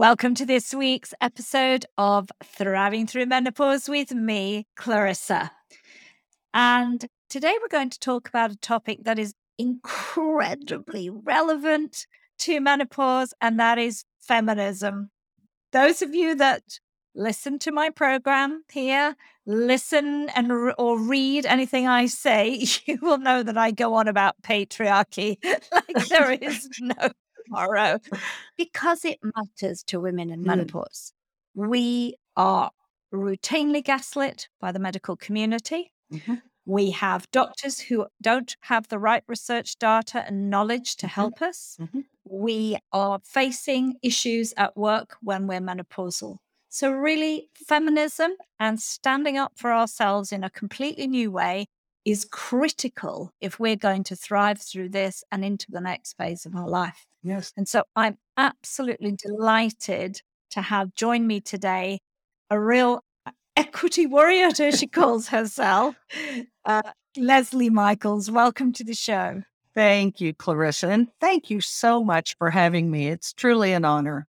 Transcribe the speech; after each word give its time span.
Welcome 0.00 0.34
to 0.36 0.46
this 0.46 0.72
week's 0.72 1.12
episode 1.20 1.84
of 1.98 2.30
Thriving 2.42 3.06
Through 3.06 3.26
Menopause 3.26 3.86
with 3.86 4.14
me, 4.14 4.66
Clarissa. 4.74 5.50
And 6.54 7.04
today 7.28 7.54
we're 7.60 7.68
going 7.68 7.90
to 7.90 8.00
talk 8.00 8.26
about 8.26 8.50
a 8.50 8.56
topic 8.56 9.00
that 9.02 9.18
is 9.18 9.34
incredibly 9.58 11.10
relevant 11.10 12.06
to 12.38 12.60
menopause, 12.62 13.34
and 13.42 13.60
that 13.60 13.76
is 13.76 14.04
feminism. 14.18 15.10
Those 15.70 16.00
of 16.00 16.14
you 16.14 16.34
that 16.34 16.62
listen 17.14 17.58
to 17.58 17.70
my 17.70 17.90
program 17.90 18.62
here, 18.72 19.16
listen 19.44 20.30
and 20.30 20.50
or 20.78 20.98
read 20.98 21.44
anything 21.44 21.86
I 21.86 22.06
say, 22.06 22.64
you 22.86 22.98
will 23.02 23.18
know 23.18 23.42
that 23.42 23.58
I 23.58 23.70
go 23.70 23.92
on 23.92 24.08
about 24.08 24.40
patriarchy 24.40 25.36
like 25.72 26.08
there 26.08 26.32
is 26.32 26.70
no 26.80 27.10
tomorrow 27.50 27.98
because 28.56 29.04
it 29.04 29.18
matters 29.36 29.82
to 29.84 30.00
women 30.00 30.30
in 30.30 30.44
Mm. 30.44 30.70
menopause. 30.70 31.12
We 31.54 32.16
are 32.36 32.70
routinely 33.12 33.84
gaslit 33.84 34.48
by 34.60 34.72
the 34.72 34.78
medical 34.78 35.16
community. 35.16 35.92
Mhm. 36.10 36.40
We 36.66 36.90
have 36.92 37.30
doctors 37.30 37.80
who 37.80 38.06
don't 38.22 38.56
have 38.62 38.88
the 38.88 38.98
right 38.98 39.24
research 39.26 39.78
data 39.78 40.24
and 40.26 40.50
knowledge 40.50 40.96
to 40.96 41.08
Mhm. 41.16 41.30
help 41.30 41.42
us. 41.42 41.78
Mhm. 41.78 42.10
We 42.24 42.78
are 42.92 43.20
facing 43.24 43.98
issues 44.02 44.52
at 44.56 44.76
work 44.76 45.16
when 45.22 45.46
we're 45.46 45.60
menopausal. 45.60 46.38
So, 46.68 46.92
really, 46.92 47.50
feminism 47.54 48.32
and 48.60 48.80
standing 48.80 49.36
up 49.38 49.52
for 49.56 49.72
ourselves 49.72 50.32
in 50.32 50.44
a 50.44 50.50
completely 50.50 51.08
new 51.08 51.32
way 51.32 51.66
is 52.04 52.26
critical 52.30 53.32
if 53.40 53.60
we're 53.60 53.76
going 53.76 54.04
to 54.04 54.16
thrive 54.16 54.60
through 54.60 54.88
this 54.88 55.22
and 55.30 55.44
into 55.44 55.66
the 55.70 55.80
next 55.80 56.14
phase 56.14 56.46
of 56.46 56.56
our 56.56 56.68
life. 56.68 57.06
Yes. 57.22 57.52
And 57.56 57.68
so 57.68 57.84
I'm 57.94 58.18
absolutely 58.36 59.16
delighted 59.16 60.22
to 60.50 60.62
have 60.62 60.94
joined 60.94 61.28
me 61.28 61.40
today 61.40 62.00
a 62.48 62.58
real 62.58 63.04
equity 63.56 64.06
warrior, 64.06 64.50
as 64.58 64.78
she 64.78 64.86
calls 64.86 65.28
herself, 65.28 65.94
uh, 66.64 66.82
Leslie 67.16 67.70
Michaels. 67.70 68.30
Welcome 68.30 68.72
to 68.74 68.84
the 68.84 68.94
show. 68.94 69.42
Thank 69.74 70.20
you, 70.20 70.34
Clarissa. 70.34 70.88
And 70.88 71.08
thank 71.20 71.50
you 71.50 71.60
so 71.60 72.02
much 72.02 72.36
for 72.38 72.50
having 72.50 72.90
me. 72.90 73.08
It's 73.08 73.32
truly 73.32 73.72
an 73.72 73.84
honor. 73.84 74.26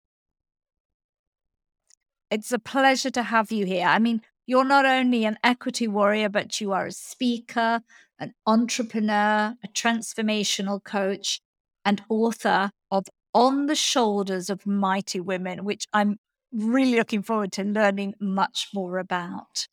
It's 2.29 2.51
a 2.51 2.59
pleasure 2.59 3.09
to 3.11 3.23
have 3.23 3.51
you 3.51 3.65
here. 3.65 3.87
I 3.87 3.99
mean, 3.99 4.21
you're 4.49 4.65
not 4.65 4.83
only 4.83 5.25
an 5.25 5.37
equity 5.43 5.87
warrior, 5.87 6.27
but 6.27 6.59
you 6.59 6.71
are 6.71 6.87
a 6.87 6.91
speaker, 6.91 7.81
an 8.19 8.33
entrepreneur, 8.47 9.53
a 9.63 9.67
transformational 9.75 10.83
coach, 10.83 11.39
and 11.85 12.01
author 12.09 12.71
of 12.89 13.05
On 13.35 13.67
the 13.67 13.75
Shoulders 13.75 14.49
of 14.49 14.65
Mighty 14.65 15.19
Women, 15.19 15.63
which 15.65 15.85
I'm 15.93 16.17
really 16.51 16.95
looking 16.95 17.21
forward 17.21 17.51
to 17.53 17.63
learning 17.63 18.15
much 18.19 18.69
more 18.73 18.97
about. 18.97 19.67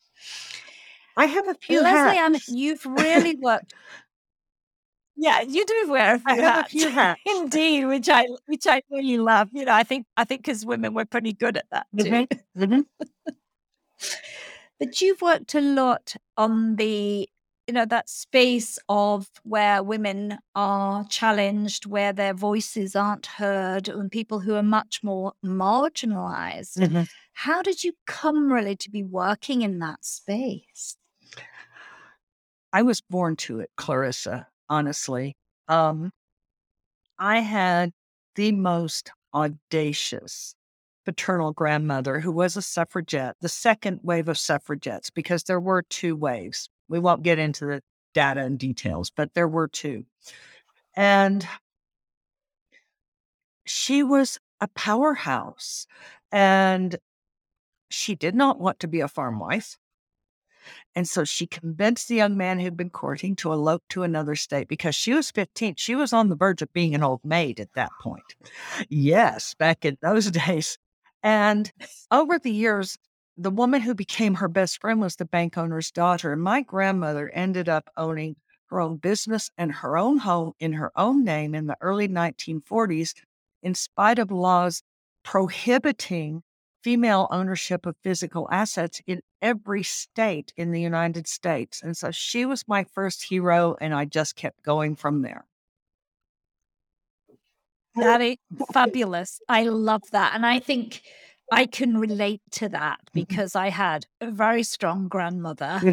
I 1.17 1.25
have 1.25 1.49
a 1.49 1.55
few 1.55 1.81
Leslie, 1.81 2.19
hats. 2.19 2.47
you've 2.47 2.85
really 3.01 3.35
worked. 3.37 3.73
Yeah, 5.17 5.41
you 5.41 5.65
do 5.65 5.87
wear 5.89 6.17
a 6.17 6.21
I 6.27 6.35
few 6.35 6.43
have 6.43 6.67
a 6.67 6.69
few 6.69 6.91
hats. 6.91 7.21
Indeed, 7.25 7.87
which 7.87 8.11
I 8.11 8.27
which 8.45 8.67
I 8.67 8.83
really 8.91 9.17
love. 9.17 9.49
You 9.55 9.65
know, 9.65 9.73
I 9.73 9.85
think 9.85 10.05
I 10.19 10.25
think 10.25 10.47
as 10.51 10.67
women 10.67 10.93
we're 10.93 11.07
pretty 11.07 11.33
good 11.33 11.57
at 11.57 11.65
that 11.71 11.87
too. 11.99 12.27
Mhm. 12.59 12.85
But 14.79 15.01
you've 15.01 15.23
worked 15.23 15.55
a 15.55 15.61
lot 15.61 16.17
on 16.37 16.77
the, 16.77 17.29
you 17.67 17.75
know, 17.75 17.87
that 17.87 18.09
space 18.09 18.79
of 18.89 19.29
where 19.43 19.83
women 19.83 20.39
are 20.55 21.05
challenged, 21.09 21.87
where 21.87 22.13
their 22.13 22.35
voices 22.35 22.95
aren't 22.95 23.27
heard, 23.27 23.89
and 23.89 24.11
people 24.11 24.41
who 24.41 24.55
are 24.55 24.63
much 24.63 25.03
more 25.03 25.33
marginalized. 25.45 26.77
Mhm. 26.79 27.09
How 27.33 27.63
did 27.63 27.85
you 27.85 27.93
come 28.07 28.53
really 28.53 28.77
to 28.77 28.91
be 28.91 29.03
working 29.03 29.63
in 29.63 29.79
that 29.81 30.05
space? 30.05 30.97
I 32.73 32.83
was 32.83 33.01
born 33.01 33.37
to 33.37 33.61
it, 33.61 33.71
Clarissa, 33.77 34.49
honestly. 34.69 35.37
Um, 35.69 36.13
I 37.19 37.41
had 37.41 37.93
the 38.35 38.53
most 38.53 39.11
audacious 39.33 40.55
paternal 41.07 41.53
grandmother 41.53 42.21
who 42.21 42.33
was 42.33 42.57
a 42.57 42.63
suffragette, 42.63 43.37
the 43.41 43.49
second 43.49 44.01
wave 44.03 44.29
of 44.29 44.37
suffragettes, 44.37 45.09
because 45.09 45.45
there 45.45 45.61
were 45.61 45.83
two 45.89 46.17
waves. 46.17 46.69
We 46.89 46.99
won't 46.99 47.23
get 47.23 47.39
into 47.39 47.67
the 47.67 47.83
data 48.13 48.41
and 48.41 48.59
details, 48.59 49.11
but 49.11 49.33
there 49.35 49.49
were 49.49 49.69
two. 49.69 50.05
And 50.95 51.47
she 53.65 54.03
was 54.03 54.39
a 54.61 54.69
powerhouse 54.69 55.87
and 56.33 56.97
she 57.89 58.15
did 58.15 58.35
not 58.35 58.59
want 58.59 58.81
to 58.81 58.89
be 58.89 59.01
a 59.01 59.09
farm 59.09 59.39
wife. 59.39 59.79
And 60.97 61.09
so 61.09 61.25
she 61.25 61.47
convinced 61.47 62.09
the 62.09 62.17
young 62.17 62.37
man 62.37 62.59
who'd 62.59 62.77
been 62.77 62.91
courting 62.91 63.37
to 63.37 63.53
elope 63.53 63.85
to 63.91 64.03
another 64.03 64.35
state 64.35 64.67
because 64.67 64.95
she 64.95 65.13
was 65.13 65.31
15. 65.31 65.75
She 65.77 65.95
was 65.95 66.13
on 66.13 66.29
the 66.29 66.37
verge 66.37 66.63
of 66.63 66.73
being 66.73 66.95
an 66.95 67.05
old 67.05 67.21
maid 67.25 67.61
at 67.61 67.73
that 67.75 67.91
point. 68.01 68.35
Yes, 68.89 69.55
back 69.55 69.85
in 69.85 69.99
those 70.01 70.31
days. 70.47 70.79
And 71.23 71.73
over 72.11 72.39
the 72.39 72.53
years, 72.53 72.97
the 73.37 73.51
woman 73.51 73.83
who 73.83 73.95
became 73.95 74.35
her 74.35 74.49
best 74.49 74.81
friend 74.81 75.01
was 75.01 75.17
the 75.17 75.25
bank 75.25 75.59
owner's 75.59 75.91
daughter. 75.91 76.33
And 76.33 76.43
my 76.43 76.63
grandmother 76.63 77.31
ended 77.31 77.69
up 77.69 77.91
owning 77.97 78.37
her 78.67 78.81
own 78.81 78.97
business 78.97 79.51
and 79.57 79.71
her 79.73 79.97
own 79.97 80.19
home 80.19 80.53
in 80.59 80.73
her 80.73 80.91
own 80.97 81.25
name 81.25 81.55
in 81.55 81.67
the 81.67 81.77
early 81.81 82.09
1940s, 82.09 83.15
in 83.63 83.75
spite 83.75 84.19
of 84.19 84.31
laws 84.31 84.83
prohibiting 85.23 86.43
female 86.83 87.27
ownership 87.31 87.85
of 87.85 87.97
physical 88.03 88.49
assets 88.51 89.01
in 89.07 89.21
every 89.43 89.83
state 89.83 90.53
in 90.57 90.71
the 90.71 90.81
United 90.81 91.27
States. 91.27 91.83
And 91.83 91.97
so 91.97 92.11
she 92.13 92.47
was 92.47 92.63
my 92.69 92.85
first 92.85 93.25
hero, 93.25 93.77
and 93.81 93.93
I 93.93 94.05
just 94.05 94.37
kept 94.37 94.63
going 94.63 94.95
from 94.95 95.23
there. 95.23 95.47
That 97.97 98.21
is 98.21 98.37
fabulous. 98.73 99.41
I 99.49 99.65
love 99.65 100.03
that. 100.13 100.35
And 100.35 100.45
I 100.47 100.59
think 100.59 101.03
I 101.53 101.67
can 101.67 101.99
relate 101.99 102.43
to 102.53 102.69
that 102.71 103.01
because 103.15 103.57
I 103.57 103.71
had 103.71 104.07
a 104.21 104.31
very 104.31 104.63
strong 104.63 105.09
grandmother 105.09 105.87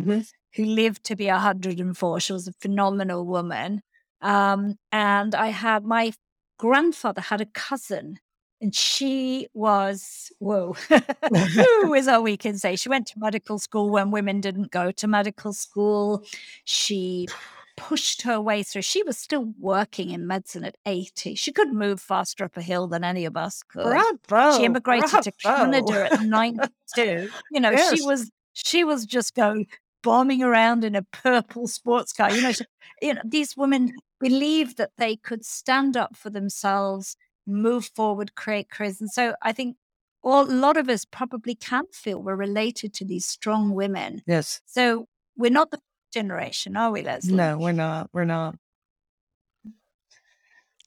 who 0.56 0.66
lived 0.66 1.04
to 1.06 1.16
be 1.16 1.28
104. 1.28 2.20
She 2.20 2.34
was 2.34 2.48
a 2.48 2.54
phenomenal 2.54 3.26
woman. 3.26 3.82
Um, 4.22 4.76
and 4.92 5.36
I 5.36 5.48
had 5.50 5.86
my 5.86 6.14
grandfather 6.60 7.22
had 7.22 7.42
a 7.42 7.46
cousin, 7.48 8.20
and 8.62 8.74
she 8.76 9.48
was, 9.54 10.32
whoa, 10.40 10.74
who 11.58 11.94
is 11.94 12.08
all 12.08 12.24
we 12.24 12.38
can 12.38 12.58
say. 12.58 12.76
She 12.78 12.90
went 12.90 13.08
to 13.08 13.20
medical 13.20 13.60
school 13.60 13.90
when 13.90 14.12
women 14.12 14.42
didn't 14.42 14.72
go 14.72 14.92
to 14.92 15.08
medical 15.08 15.54
school. 15.54 16.24
She 16.66 17.28
pushed 17.76 18.22
her 18.24 18.40
way 18.40 18.64
through. 18.64 18.82
She 18.84 19.04
was 19.04 19.18
still 19.18 19.54
working 19.60 20.10
in 20.12 20.28
medicine 20.28 20.64
at 20.64 20.78
80. 20.86 21.36
She 21.36 21.52
could 21.52 21.74
move 21.74 22.00
faster 22.00 22.44
up 22.46 22.58
a 22.58 22.62
hill 22.62 22.88
than 22.88 23.04
any 23.04 23.26
of 23.26 23.36
us 23.36 23.64
could. 23.64 23.84
Bravo! 24.28 24.58
She 24.58 24.66
immigrated 24.66 25.10
to. 25.24 25.32
Canada 25.32 26.10
at 26.12 26.22
92. 26.26 27.30
You 27.52 27.60
know, 27.60 27.76
she 27.76 28.02
was 28.04 28.32
she 28.54 28.84
was 28.84 29.06
just 29.06 29.34
going 29.36 29.68
bombing 30.04 30.44
around 30.44 30.84
in 30.84 30.96
a 30.96 31.02
purple 31.04 31.68
sports 31.68 32.14
car. 32.14 32.32
You 32.32 32.42
know, 32.42 32.52
she- 32.52 32.66
you 33.02 33.14
know, 33.14 33.22
these 33.26 33.58
women 33.58 33.94
believed 34.20 34.78
that 34.78 34.92
they 34.98 35.16
could 35.16 35.44
stand 35.46 35.98
up 35.98 36.16
for 36.16 36.30
themselves, 36.30 37.16
move 37.48 37.90
forward, 37.96 38.36
create 38.36 38.70
careers. 38.70 39.02
And 39.02 39.10
so 39.12 39.36
I 39.42 39.52
think 39.52 39.76
well, 40.24 40.42
a 40.42 40.54
lot 40.54 40.78
of 40.78 40.88
us 40.88 41.04
probably 41.04 41.54
can 41.56 41.84
feel 41.92 42.22
we're 42.22 42.36
related 42.36 42.94
to 42.94 43.04
these 43.06 43.26
strong 43.26 43.74
women. 43.74 44.22
Yes. 44.26 44.62
So 44.66 45.08
we're 45.36 45.52
not 45.52 45.72
the 45.72 45.80
generation, 46.14 46.78
are 46.78 46.92
we, 46.92 47.02
Leslie? 47.02 47.36
No, 47.36 47.58
we're 47.58 47.72
not. 47.72 48.10
We're 48.14 48.26
not. 48.26 48.56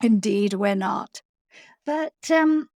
Indeed, 0.02 0.54
we're 0.54 0.74
not. 0.74 1.22
But 1.84 2.30
um, 2.30 2.68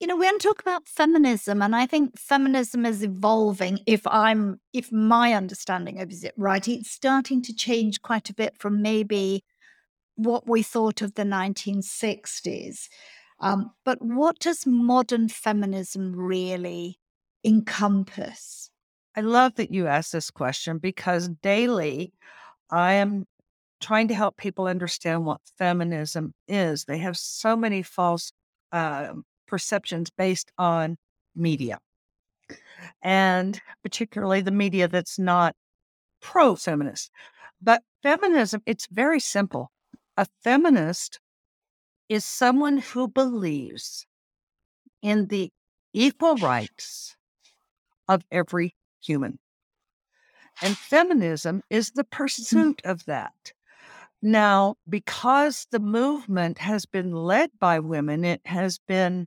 you 0.00 0.06
know, 0.06 0.16
we're 0.16 0.30
going 0.30 0.38
to 0.38 0.48
talk 0.48 0.60
about 0.60 0.88
feminism, 0.88 1.60
and 1.60 1.76
I 1.76 1.86
think 1.86 2.18
feminism 2.18 2.86
is 2.86 3.02
evolving. 3.02 3.80
If 3.86 4.06
I'm, 4.06 4.60
if 4.72 4.90
my 4.90 5.34
understanding 5.34 6.00
of 6.00 6.10
it 6.10 6.32
right, 6.38 6.66
it's 6.66 6.90
starting 6.90 7.42
to 7.42 7.54
change 7.54 8.00
quite 8.00 8.30
a 8.30 8.34
bit 8.34 8.54
from 8.58 8.80
maybe 8.80 9.44
what 10.16 10.48
we 10.48 10.62
thought 10.62 11.02
of 11.02 11.14
the 11.14 11.22
1960s. 11.22 12.88
Um, 13.40 13.72
but 13.84 14.00
what 14.00 14.38
does 14.38 14.66
modern 14.66 15.28
feminism 15.28 16.14
really 16.14 16.98
encompass? 17.44 18.69
I 19.16 19.22
love 19.22 19.56
that 19.56 19.72
you 19.72 19.86
asked 19.86 20.12
this 20.12 20.30
question 20.30 20.78
because 20.78 21.28
daily 21.28 22.12
I 22.70 22.94
am 22.94 23.26
trying 23.80 24.08
to 24.08 24.14
help 24.14 24.36
people 24.36 24.66
understand 24.66 25.24
what 25.24 25.40
feminism 25.58 26.32
is. 26.46 26.84
They 26.84 26.98
have 26.98 27.16
so 27.16 27.56
many 27.56 27.82
false 27.82 28.32
uh, 28.72 29.14
perceptions 29.48 30.10
based 30.10 30.52
on 30.58 30.96
media, 31.34 31.78
and 33.02 33.60
particularly 33.82 34.42
the 34.42 34.50
media 34.50 34.86
that's 34.86 35.18
not 35.18 35.56
pro 36.20 36.54
feminist. 36.54 37.10
But 37.60 37.82
feminism, 38.02 38.62
it's 38.66 38.86
very 38.90 39.20
simple. 39.20 39.70
A 40.16 40.26
feminist 40.44 41.18
is 42.08 42.24
someone 42.24 42.78
who 42.78 43.08
believes 43.08 44.06
in 45.02 45.26
the 45.28 45.50
equal 45.92 46.36
rights 46.36 47.16
of 48.08 48.22
every 48.30 48.74
human. 49.02 49.38
And 50.62 50.76
feminism 50.76 51.62
is 51.70 51.92
the 51.92 52.04
mm. 52.04 52.10
pursuit 52.10 52.82
of 52.84 53.04
that. 53.06 53.52
Now, 54.22 54.74
because 54.88 55.66
the 55.70 55.78
movement 55.80 56.58
has 56.58 56.84
been 56.84 57.12
led 57.12 57.50
by 57.58 57.78
women, 57.78 58.24
it 58.24 58.42
has 58.44 58.78
been 58.86 59.26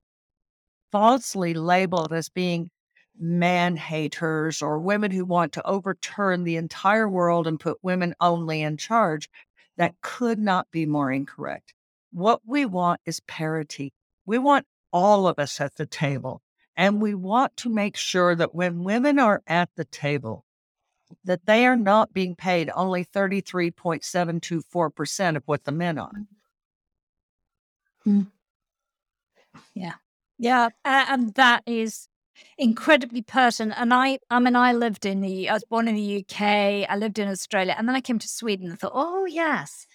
falsely 0.92 1.56
labeled 1.56 2.14
as 2.14 2.30
being 2.30 2.70
man 3.18 3.75
haters 3.75 4.62
or 4.62 4.80
women 4.80 5.10
who 5.12 5.25
want 5.25 5.54
to 5.54 5.68
overturn 5.68 6.44
the 6.44 6.58
entire 6.58 7.10
world 7.10 7.48
and 7.48 7.60
put 7.60 7.78
women 7.81 8.14
only 8.19 8.62
in 8.62 8.78
charge. 8.78 9.30
That 9.78 9.96
could 10.02 10.38
not 10.38 10.69
be 10.69 10.86
more 10.86 11.12
incorrect. 11.12 11.74
What 12.12 12.42
we 12.46 12.66
want 12.66 13.02
is 13.06 13.19
parity. 13.22 13.92
We 14.28 14.38
want 14.38 14.68
all 14.92 15.28
of 15.28 15.40
us 15.40 15.60
at 15.60 15.76
the 15.76 15.88
table. 15.88 16.44
And 16.75 17.02
we 17.02 17.14
want 17.14 17.56
to 17.58 17.70
make 17.70 17.96
sure 17.96 18.34
that 18.36 18.56
when 18.56 18.84
women 18.84 19.20
are 19.20 19.44
at 19.46 19.70
the 19.75 19.86
table, 19.86 20.44
that 21.24 21.46
they 21.46 21.68
are 21.68 21.75
not 21.75 22.14
being 22.14 22.36
paid 22.36 22.72
only 22.74 23.06
33.724% 23.06 25.36
of 25.36 25.44
what 25.46 25.66
the 25.66 25.72
men 25.72 26.00
are. 26.00 26.24
Mm. 28.06 28.28
Yeah. 29.75 29.94
Yeah. 30.40 30.70
And 30.84 31.36
that 31.36 31.62
is 31.66 32.08
incredibly 32.58 33.22
pertinent. 33.22 33.80
And 33.80 33.94
I, 33.94 34.19
I 34.30 34.40
mean, 34.40 34.56
I 34.56 34.74
lived 34.74 35.06
in 35.06 35.22
the, 35.22 35.50
I 35.50 35.54
was 35.54 35.64
born 35.64 35.88
in 35.88 35.96
the 35.96 36.19
UK, 36.19 36.42
I 36.90 36.96
lived 36.98 37.19
in 37.19 37.28
Australia, 37.28 37.76
and 37.78 37.88
then 37.88 37.96
I 37.96 38.02
came 38.02 38.19
to 38.19 38.28
Sweden 38.28 38.69
and 38.69 38.80
thought, 38.80 38.92
oh, 38.96 39.26
yes. 39.26 39.86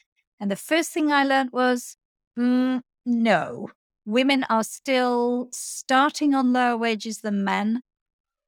And 0.40 0.50
the 0.50 0.56
first 0.56 0.92
thing 0.92 1.12
I 1.12 1.24
learned 1.24 1.50
was, 1.52 1.96
mm, 2.38 2.80
no, 3.04 3.70
women 4.08 4.42
are 4.48 4.64
still 4.64 5.48
starting 5.52 6.34
on 6.34 6.54
lower 6.54 6.78
wages 6.78 7.18
than 7.18 7.44
men. 7.44 7.82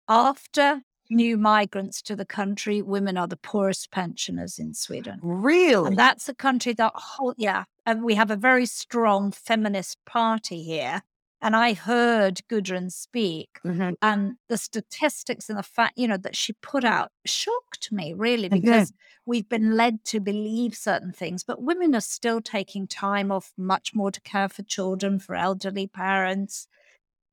After 0.09 0.81
new 1.11 1.37
migrants 1.37 2.01
to 2.03 2.17
the 2.17 2.25
country, 2.25 2.81
women 2.81 3.19
are 3.19 3.29
the 3.29 3.37
poorest 3.37 3.91
pensioners 3.91 4.59
in 4.59 4.73
Sweden. 4.73 5.19
Really? 5.23 5.89
And 5.89 5.99
that's 5.99 6.31
a 6.31 6.35
country 6.35 6.73
that, 6.73 6.93
oh, 7.21 7.35
yeah. 7.37 7.65
And 7.85 8.03
we 8.03 8.15
have 8.15 8.31
a 8.31 8.37
very 8.37 8.65
strong 8.65 9.33
feminist 9.33 9.99
party 10.07 10.63
here. 10.63 11.03
And 11.43 11.57
I 11.57 11.73
heard 11.73 12.41
Gudrun 12.49 12.91
speak, 12.91 13.61
mm-hmm. 13.65 13.93
and 14.03 14.35
the 14.49 14.59
statistics 14.59 15.49
and 15.49 15.59
the 15.59 15.63
fact, 15.63 15.95
you 15.97 16.07
know, 16.07 16.19
that 16.19 16.37
she 16.37 16.53
put 16.53 16.85
out 16.85 17.13
shocked 17.25 17.91
me 17.91 18.13
really 18.13 18.51
because 18.51 18.93
we've 19.25 19.49
been 19.49 19.75
led 19.75 20.05
to 20.05 20.21
believe 20.21 20.75
certain 20.75 21.13
things, 21.13 21.43
but 21.43 21.63
women 21.63 21.95
are 21.95 22.01
still 22.01 22.43
taking 22.43 22.87
time 22.87 23.33
off 23.33 23.53
much 23.57 23.95
more 23.95 24.11
to 24.11 24.21
care 24.21 24.51
for 24.51 24.63
children, 24.63 25.19
for 25.19 25.35
elderly 25.35 25.87
parents. 25.87 26.69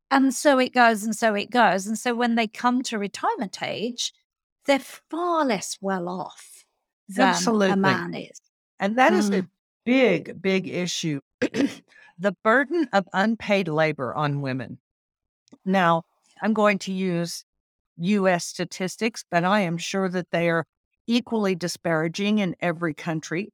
And 0.09 0.33
so 0.33 0.57
it 0.57 0.73
goes 0.73 1.03
and 1.03 1.15
so 1.15 1.33
it 1.33 1.51
goes. 1.51 1.85
And 1.85 1.97
so 1.97 2.15
when 2.15 2.35
they 2.35 2.47
come 2.47 2.83
to 2.83 2.97
retirement 2.97 3.61
age, 3.61 4.13
they're 4.65 4.79
far 4.79 5.45
less 5.45 5.77
well 5.81 6.07
off 6.07 6.65
than 7.09 7.29
Absolutely. 7.29 7.71
a 7.71 7.75
man 7.75 8.13
is. 8.13 8.39
And 8.79 8.97
that 8.97 9.11
mm. 9.11 9.17
is 9.17 9.29
a 9.31 9.47
big, 9.85 10.41
big 10.41 10.67
issue 10.67 11.19
the 12.17 12.35
burden 12.43 12.89
of 12.93 13.07
unpaid 13.13 13.67
labor 13.67 14.13
on 14.13 14.41
women. 14.41 14.79
Now, 15.65 16.03
I'm 16.41 16.53
going 16.53 16.79
to 16.79 16.91
use 16.91 17.45
US 17.97 18.45
statistics, 18.45 19.23
but 19.29 19.43
I 19.43 19.61
am 19.61 19.77
sure 19.77 20.09
that 20.09 20.31
they 20.31 20.49
are 20.49 20.65
equally 21.07 21.55
disparaging 21.55 22.39
in 22.39 22.55
every 22.59 22.93
country. 22.93 23.51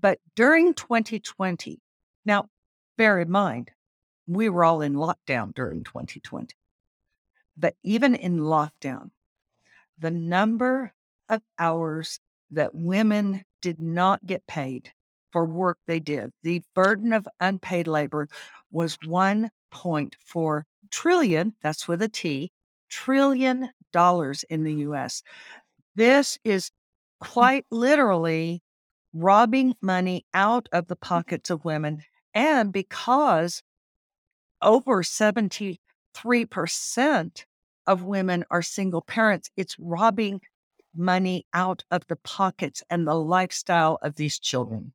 But 0.00 0.18
during 0.34 0.74
2020, 0.74 1.80
now 2.24 2.48
bear 2.96 3.20
in 3.20 3.30
mind, 3.30 3.70
we 4.26 4.48
were 4.48 4.64
all 4.64 4.80
in 4.80 4.94
lockdown 4.94 5.54
during 5.54 5.84
2020. 5.84 6.54
But 7.56 7.74
even 7.82 8.14
in 8.14 8.38
lockdown, 8.40 9.10
the 9.98 10.10
number 10.10 10.92
of 11.28 11.42
hours 11.58 12.20
that 12.50 12.74
women 12.74 13.44
did 13.60 13.80
not 13.80 14.24
get 14.26 14.46
paid 14.46 14.92
for 15.32 15.44
work 15.44 15.78
they 15.86 16.00
did. 16.00 16.30
The 16.42 16.62
burden 16.74 17.12
of 17.12 17.28
unpaid 17.40 17.86
labor 17.86 18.28
was 18.70 18.96
1.4 18.98 20.62
trillion, 20.90 21.54
that's 21.62 21.88
with 21.88 22.02
a 22.02 22.08
T, 22.08 22.52
trillion 22.88 23.70
dollars 23.92 24.44
in 24.44 24.64
the 24.64 24.74
US. 24.74 25.22
This 25.94 26.38
is 26.44 26.66
mm. 26.66 27.28
quite 27.28 27.66
literally 27.70 28.62
robbing 29.12 29.74
money 29.80 30.26
out 30.34 30.68
of 30.72 30.86
the 30.88 30.96
mm. 30.96 31.00
pockets 31.00 31.50
of 31.50 31.64
women. 31.64 32.02
And 32.34 32.72
because 32.72 33.62
over 34.62 35.02
73% 35.02 35.78
of 37.86 38.02
women 38.02 38.44
are 38.50 38.62
single 38.62 39.02
parents, 39.02 39.50
it's 39.56 39.76
robbing 39.78 40.40
money 40.94 41.46
out 41.52 41.84
of 41.90 42.06
the 42.08 42.16
pockets 42.16 42.82
and 42.90 43.06
the 43.06 43.14
lifestyle 43.14 43.98
of 44.02 44.16
these 44.16 44.38
children. 44.38 44.92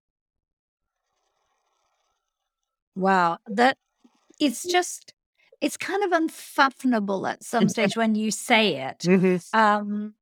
Wow, 3.01 3.39
that 3.47 3.77
it's 4.39 4.63
just 4.63 5.13
it's 5.59 5.77
kind 5.77 6.03
of 6.03 6.11
unfathomable 6.11 7.27
at 7.27 7.43
some 7.43 7.69
stage 7.69 7.95
when 7.95 8.15
you 8.15 8.31
say 8.31 8.77
it. 8.77 8.99
Mm-hmm. 8.99 9.57
Um, 9.57 10.15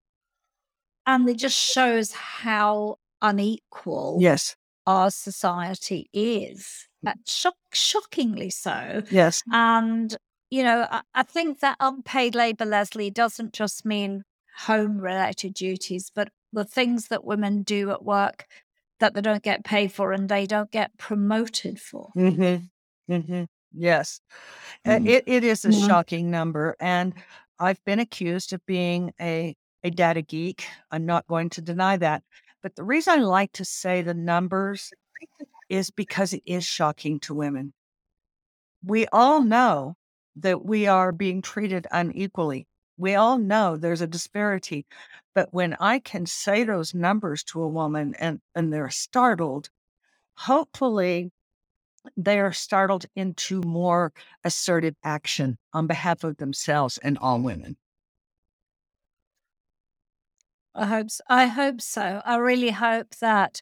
and 1.06 1.30
it 1.30 1.38
just 1.38 1.58
shows 1.58 2.12
how 2.12 2.98
unequal 3.22 4.18
Yes. 4.20 4.56
our 4.86 5.10
society 5.10 6.10
is. 6.14 6.88
Uh, 7.08 7.14
shock, 7.26 7.56
shockingly 7.74 8.50
so. 8.50 9.02
Yes. 9.10 9.42
And, 9.52 10.16
you 10.50 10.62
know, 10.64 10.88
I, 10.92 11.02
I 11.16 11.24
think 11.24 11.62
that 11.62 11.78
unpaid 11.80 12.36
labor, 12.36 12.66
Leslie, 12.66 13.10
doesn't 13.10 13.54
just 13.54 13.86
mean 13.86 14.24
home 14.58 14.98
related 15.00 15.54
duties, 15.54 16.12
but 16.14 16.30
the 16.52 16.66
things 16.66 17.08
that 17.08 17.24
women 17.24 17.64
do 17.64 17.92
at 17.92 18.04
work 18.04 18.46
that 19.00 19.14
they 19.14 19.22
don't 19.22 19.44
get 19.44 19.64
paid 19.64 19.92
for 19.92 20.12
and 20.12 20.30
they 20.30 20.46
don't 20.46 20.72
get 20.72 20.98
promoted 20.98 21.80
for. 21.80 22.10
Mm-hmm. 22.16 23.14
Mm-hmm. 23.14 23.44
Yes. 23.74 24.22
Mm-hmm. 24.86 25.08
It, 25.08 25.24
it 25.28 25.44
is 25.44 25.66
a 25.66 25.72
shocking 25.72 26.32
number. 26.32 26.76
And 26.80 27.14
I've 27.60 27.84
been 27.86 28.00
accused 28.00 28.54
of 28.54 28.66
being 28.66 29.12
a, 29.20 29.56
a 29.84 29.90
data 29.90 30.22
geek. 30.22 30.66
I'm 30.92 31.06
not 31.06 31.28
going 31.28 31.50
to 31.52 31.62
deny 31.62 31.98
that. 31.98 32.24
But 32.62 32.76
the 32.76 32.84
reason 32.84 33.20
I 33.20 33.24
like 33.24 33.52
to 33.54 33.66
say 33.66 34.02
the 34.02 34.14
numbers 34.14 34.92
is 35.70 35.92
because 35.92 36.34
it 36.34 36.44
is 36.46 36.66
shocking 36.66 37.20
to 37.22 37.34
women. 37.34 37.74
We 38.84 39.08
all 39.12 39.42
know 39.42 39.96
that 40.38 40.64
we 40.66 40.88
are 40.88 41.12
being 41.12 41.42
treated 41.42 41.86
unequally. 41.92 42.68
We 43.00 43.16
all 43.16 43.38
know 43.38 43.78
there's 43.78 44.02
a 44.02 44.08
disparity. 44.08 44.86
But 45.34 45.54
when 45.54 45.76
I 45.80 46.00
can 46.00 46.26
say 46.26 46.64
those 46.64 46.94
numbers 46.94 47.44
to 47.46 47.62
a 47.62 47.68
woman 47.68 48.14
and, 48.20 48.42
and 48.54 48.74
they're 48.74 48.90
startled, 48.90 49.70
hopefully 50.36 51.32
they 52.18 52.40
are 52.40 52.52
startled 52.52 53.06
into 53.16 53.62
more 53.62 54.12
assertive 54.44 54.96
action 55.04 55.58
on 55.74 55.88
behalf 55.88 56.24
of 56.24 56.38
themselves 56.38 56.98
and 56.98 57.18
all 57.18 57.40
women. 57.40 57.78
I 60.76 60.86
hope 60.86 61.10
so. 61.10 61.24
I 61.28 61.46
hope 61.48 61.82
so. 61.82 62.22
I 62.26 62.36
really 62.38 62.72
hope 62.72 63.16
that 63.22 63.62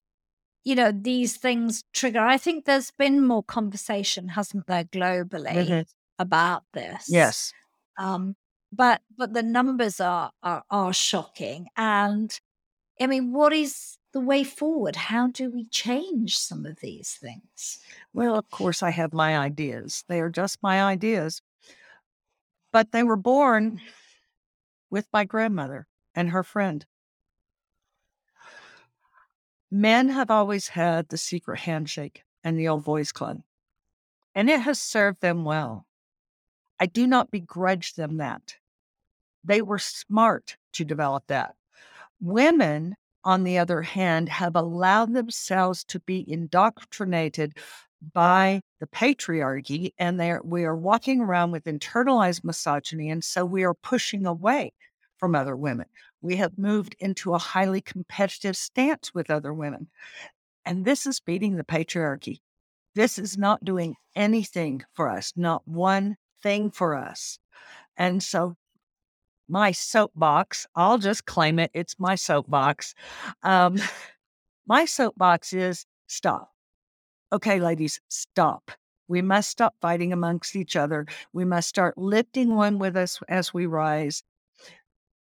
you 0.63 0.75
know 0.75 0.91
these 0.91 1.38
things 1.38 1.84
trigger. 1.94 2.20
I 2.20 2.38
think 2.38 2.65
there's 2.65 2.91
been 2.91 3.25
more 3.25 3.44
conversation, 3.44 4.29
hasn't 4.29 4.67
there, 4.67 4.84
globally 4.84 5.67
mm-hmm. 5.67 5.82
about 6.20 6.63
this? 6.74 7.06
Yes. 7.08 7.53
Um, 7.98 8.36
but 8.71 9.01
but 9.17 9.33
the 9.33 9.43
numbers 9.43 10.00
are, 10.00 10.31
are 10.43 10.63
are 10.69 10.93
shocking 10.93 11.67
and 11.75 12.39
i 13.00 13.07
mean 13.07 13.31
what 13.31 13.53
is 13.53 13.97
the 14.13 14.19
way 14.21 14.43
forward? 14.43 14.95
How 14.95 15.27
do 15.27 15.51
we 15.51 15.65
change 15.65 16.38
some 16.39 16.65
of 16.65 16.79
these 16.79 17.17
things? 17.21 17.79
Well 18.13 18.36
of 18.36 18.50
course 18.50 18.81
i 18.81 18.89
have 18.89 19.13
my 19.13 19.38
ideas. 19.38 20.03
They 20.07 20.19
are 20.21 20.29
just 20.29 20.63
my 20.63 20.81
ideas. 20.81 21.41
But 22.71 22.91
they 22.91 23.03
were 23.03 23.17
born 23.17 23.79
with 24.89 25.07
my 25.13 25.24
grandmother 25.24 25.88
and 26.15 26.29
her 26.31 26.43
friend. 26.43 26.86
Men 29.69 30.09
have 30.09 30.31
always 30.31 30.69
had 30.69 31.09
the 31.09 31.17
secret 31.17 31.59
handshake 31.59 32.24
and 32.43 32.57
the 32.57 32.67
old 32.67 32.86
boys 32.86 33.12
club 33.12 33.41
and 34.38 34.51
it 34.51 34.62
has 34.62 34.79
served 34.79 35.19
them 35.19 35.43
well 35.43 35.87
I 36.79 36.86
do 36.86 37.07
not 37.07 37.31
begrudge 37.31 37.93
them 37.93 38.17
that. 38.17 38.55
They 39.43 39.62
were 39.62 39.79
smart 39.79 40.57
to 40.74 40.86
develop 40.86 41.24
that. 41.27 41.55
Women, 42.19 42.96
on 43.24 43.43
the 43.43 43.57
other 43.57 43.81
hand, 43.81 44.29
have 44.29 44.55
allowed 44.55 45.13
themselves 45.13 45.84
to 45.86 46.00
be 46.01 46.24
indoctrinated 46.29 47.57
by 48.13 48.62
the 48.79 48.88
patriarchy, 48.88 49.93
and 49.98 50.19
they 50.19 50.38
we 50.43 50.65
are 50.65 50.75
walking 50.75 51.22
around 51.22 51.51
with 51.51 51.63
internalized 51.63 52.43
misogyny, 52.43 53.10
and 53.10 53.24
so 53.24 53.43
we 53.43 53.63
are 53.63 53.74
pushing 53.74 54.25
away 54.25 54.72
from 55.17 55.34
other 55.34 55.55
women. 55.55 55.88
We 56.22 56.36
have 56.36 56.57
moved 56.57 56.96
into 57.00 57.34
a 57.34 57.39
highly 57.39 57.81
competitive 57.81 58.55
stance 58.55 59.13
with 59.13 59.31
other 59.31 59.53
women, 59.53 59.88
and 60.65 60.86
this 60.86 61.07
is 61.07 61.19
beating 61.19 61.55
the 61.55 61.63
patriarchy. 61.63 62.41
This 62.93 63.17
is 63.17 63.38
not 63.38 63.65
doing 63.65 63.96
anything 64.15 64.84
for 64.93 65.10
us, 65.10 65.34
not 65.36 65.67
one 65.67 66.17
thing 66.41 66.72
for 66.72 66.96
us. 66.96 67.39
And 67.98 68.22
so 68.22 68.56
my 69.50 69.72
soapbox, 69.72 70.67
I'll 70.75 70.98
just 70.98 71.25
claim 71.25 71.60
it, 71.60 71.72
it's 71.74 72.00
my 72.00 72.15
soapbox. 72.15 72.94
Um, 73.44 73.77
my 74.67 74.86
soapbox 74.86 75.53
is 75.53 75.86
stop. 76.08 76.51
Okay, 77.32 77.60
ladies, 77.60 78.00
stop. 78.10 78.72
We 79.08 79.22
must 79.22 79.50
stop 79.50 79.75
fighting 79.82 80.12
amongst 80.12 80.56
each 80.56 80.75
other. 80.75 81.06
We 81.34 81.46
must 81.46 81.70
start 81.70 81.98
lifting 81.98 82.56
one 82.56 82.77
with 82.77 82.98
us 82.98 83.20
as 83.29 83.53
we 83.53 83.65
rise. 83.65 84.24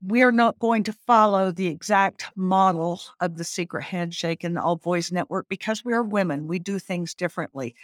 We 0.04 0.22
are 0.22 0.32
not 0.32 0.58
going 0.58 0.82
to 0.84 0.92
follow 0.92 1.50
the 1.50 1.68
exact 1.68 2.26
model 2.36 3.00
of 3.20 3.36
the 3.36 3.44
secret 3.44 3.84
handshake 3.84 4.44
and 4.44 4.56
the 4.56 4.62
all 4.62 4.76
boys 4.76 5.10
network 5.10 5.48
because 5.48 5.84
we 5.84 5.92
are 5.94 6.02
women. 6.02 6.48
We 6.48 6.58
do 6.58 6.78
things 6.78 7.14
differently. 7.14 7.74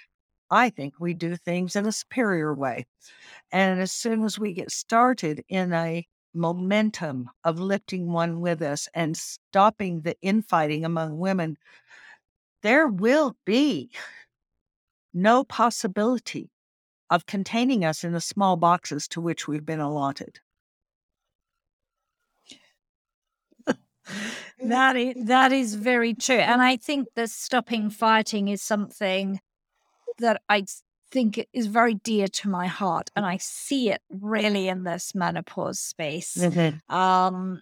I 0.52 0.68
think 0.68 1.00
we 1.00 1.14
do 1.14 1.34
things 1.34 1.74
in 1.76 1.86
a 1.86 1.92
superior 1.92 2.54
way. 2.54 2.84
And 3.50 3.80
as 3.80 3.90
soon 3.90 4.22
as 4.22 4.38
we 4.38 4.52
get 4.52 4.70
started 4.70 5.42
in 5.48 5.72
a 5.72 6.06
momentum 6.34 7.30
of 7.42 7.58
lifting 7.58 8.12
one 8.12 8.40
with 8.40 8.60
us 8.60 8.86
and 8.94 9.16
stopping 9.16 10.02
the 10.02 10.14
infighting 10.20 10.84
among 10.84 11.18
women, 11.18 11.56
there 12.62 12.86
will 12.86 13.34
be 13.46 13.90
no 15.14 15.42
possibility 15.42 16.50
of 17.08 17.24
containing 17.26 17.84
us 17.84 18.04
in 18.04 18.12
the 18.12 18.20
small 18.20 18.56
boxes 18.56 19.08
to 19.08 19.20
which 19.22 19.48
we've 19.48 19.66
been 19.66 19.80
allotted. 19.80 20.40
that 24.64 24.96
is 24.96 25.14
that 25.26 25.52
is 25.52 25.74
very 25.74 26.14
true 26.14 26.36
and 26.36 26.60
i 26.60 26.76
think 26.76 27.06
the 27.14 27.26
stopping 27.28 27.88
fighting 27.90 28.48
is 28.48 28.62
something 28.62 29.40
that 30.18 30.40
i 30.48 30.64
think 31.10 31.46
is 31.52 31.66
very 31.66 31.94
dear 31.94 32.26
to 32.26 32.48
my 32.48 32.66
heart 32.66 33.10
and 33.14 33.26
i 33.26 33.36
see 33.36 33.90
it 33.90 34.00
really 34.10 34.68
in 34.68 34.84
this 34.84 35.14
menopause 35.14 35.78
space 35.78 36.36
mm-hmm. 36.36 36.94
um 36.94 37.60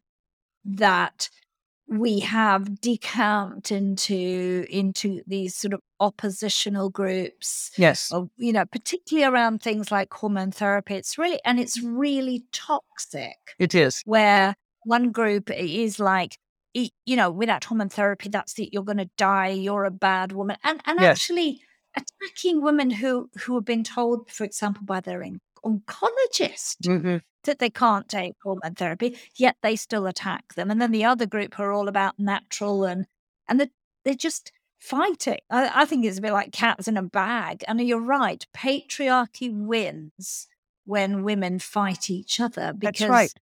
that 0.65 1.29
we 1.91 2.21
have 2.21 2.81
decamped 2.81 3.73
into 3.73 4.65
into 4.71 5.21
these 5.27 5.57
sort 5.57 5.75
of 5.75 5.81
oppositional 5.99 6.89
groups 6.89 7.73
yes 7.77 8.13
you 8.37 8.53
know 8.53 8.65
particularly 8.67 9.27
around 9.27 9.61
things 9.61 9.91
like 9.91 10.13
hormone 10.15 10.53
therapy 10.53 10.95
it's 10.95 11.19
really 11.19 11.41
and 11.45 11.59
it's 11.59 11.83
really 11.83 12.45
toxic 12.53 13.37
it 13.59 13.75
is 13.75 14.03
where 14.07 14.55
one 14.85 15.11
group 15.11 15.51
is 15.51 15.99
like 15.99 16.39
you 16.73 17.17
know 17.17 17.31
without 17.31 17.65
hormone 17.65 17.89
therapy 17.89 18.29
that's 18.29 18.57
it 18.59 18.73
you're 18.73 18.85
going 18.85 18.97
to 18.97 19.11
die 19.17 19.49
you're 19.49 19.85
a 19.85 19.91
bad 19.91 20.31
woman 20.31 20.57
and 20.63 20.81
and 20.87 21.01
yes. 21.01 21.11
actually 21.11 21.61
attacking 21.97 22.63
women 22.63 22.91
who 22.91 23.31
who 23.41 23.55
have 23.55 23.65
been 23.65 23.85
told 23.85 24.31
for 24.31 24.45
example 24.45 24.85
by 24.85 25.01
their 25.01 25.25
oncologist 25.65 26.79
mm-hmm 26.85 27.17
that 27.45 27.59
they 27.59 27.71
can't 27.71 28.09
take 28.09 28.35
hormone 28.43 28.75
therapy, 28.75 29.17
yet 29.37 29.57
they 29.63 29.77
still 29.77 30.07
attack 30.07 30.55
them. 30.55 30.71
And 30.71 30.81
then 30.81 30.93
the 30.93 31.05
other 31.05 31.27
group 31.27 31.59
are 31.59 31.73
all 31.73 31.89
about 31.89 32.19
natural 32.19 32.85
and 32.85 33.07
and 33.49 33.61
the, 33.61 33.71
they're 34.05 34.15
just 34.15 34.53
fighting. 34.79 35.39
I, 35.51 35.83
I 35.83 35.85
think 35.85 36.05
it's 36.05 36.19
a 36.19 36.23
bit 36.23 36.33
like 36.33 36.53
cats 36.53 36.87
in 36.87 36.97
a 36.97 37.03
bag. 37.03 37.65
And 37.67 37.81
you're 37.81 38.01
right, 38.01 38.47
patriarchy 38.57 39.53
wins 39.53 40.47
when 40.85 41.25
women 41.25 41.59
fight 41.59 42.11
each 42.11 42.39
other 42.39 42.73
because 42.73 43.09
right. 43.09 43.33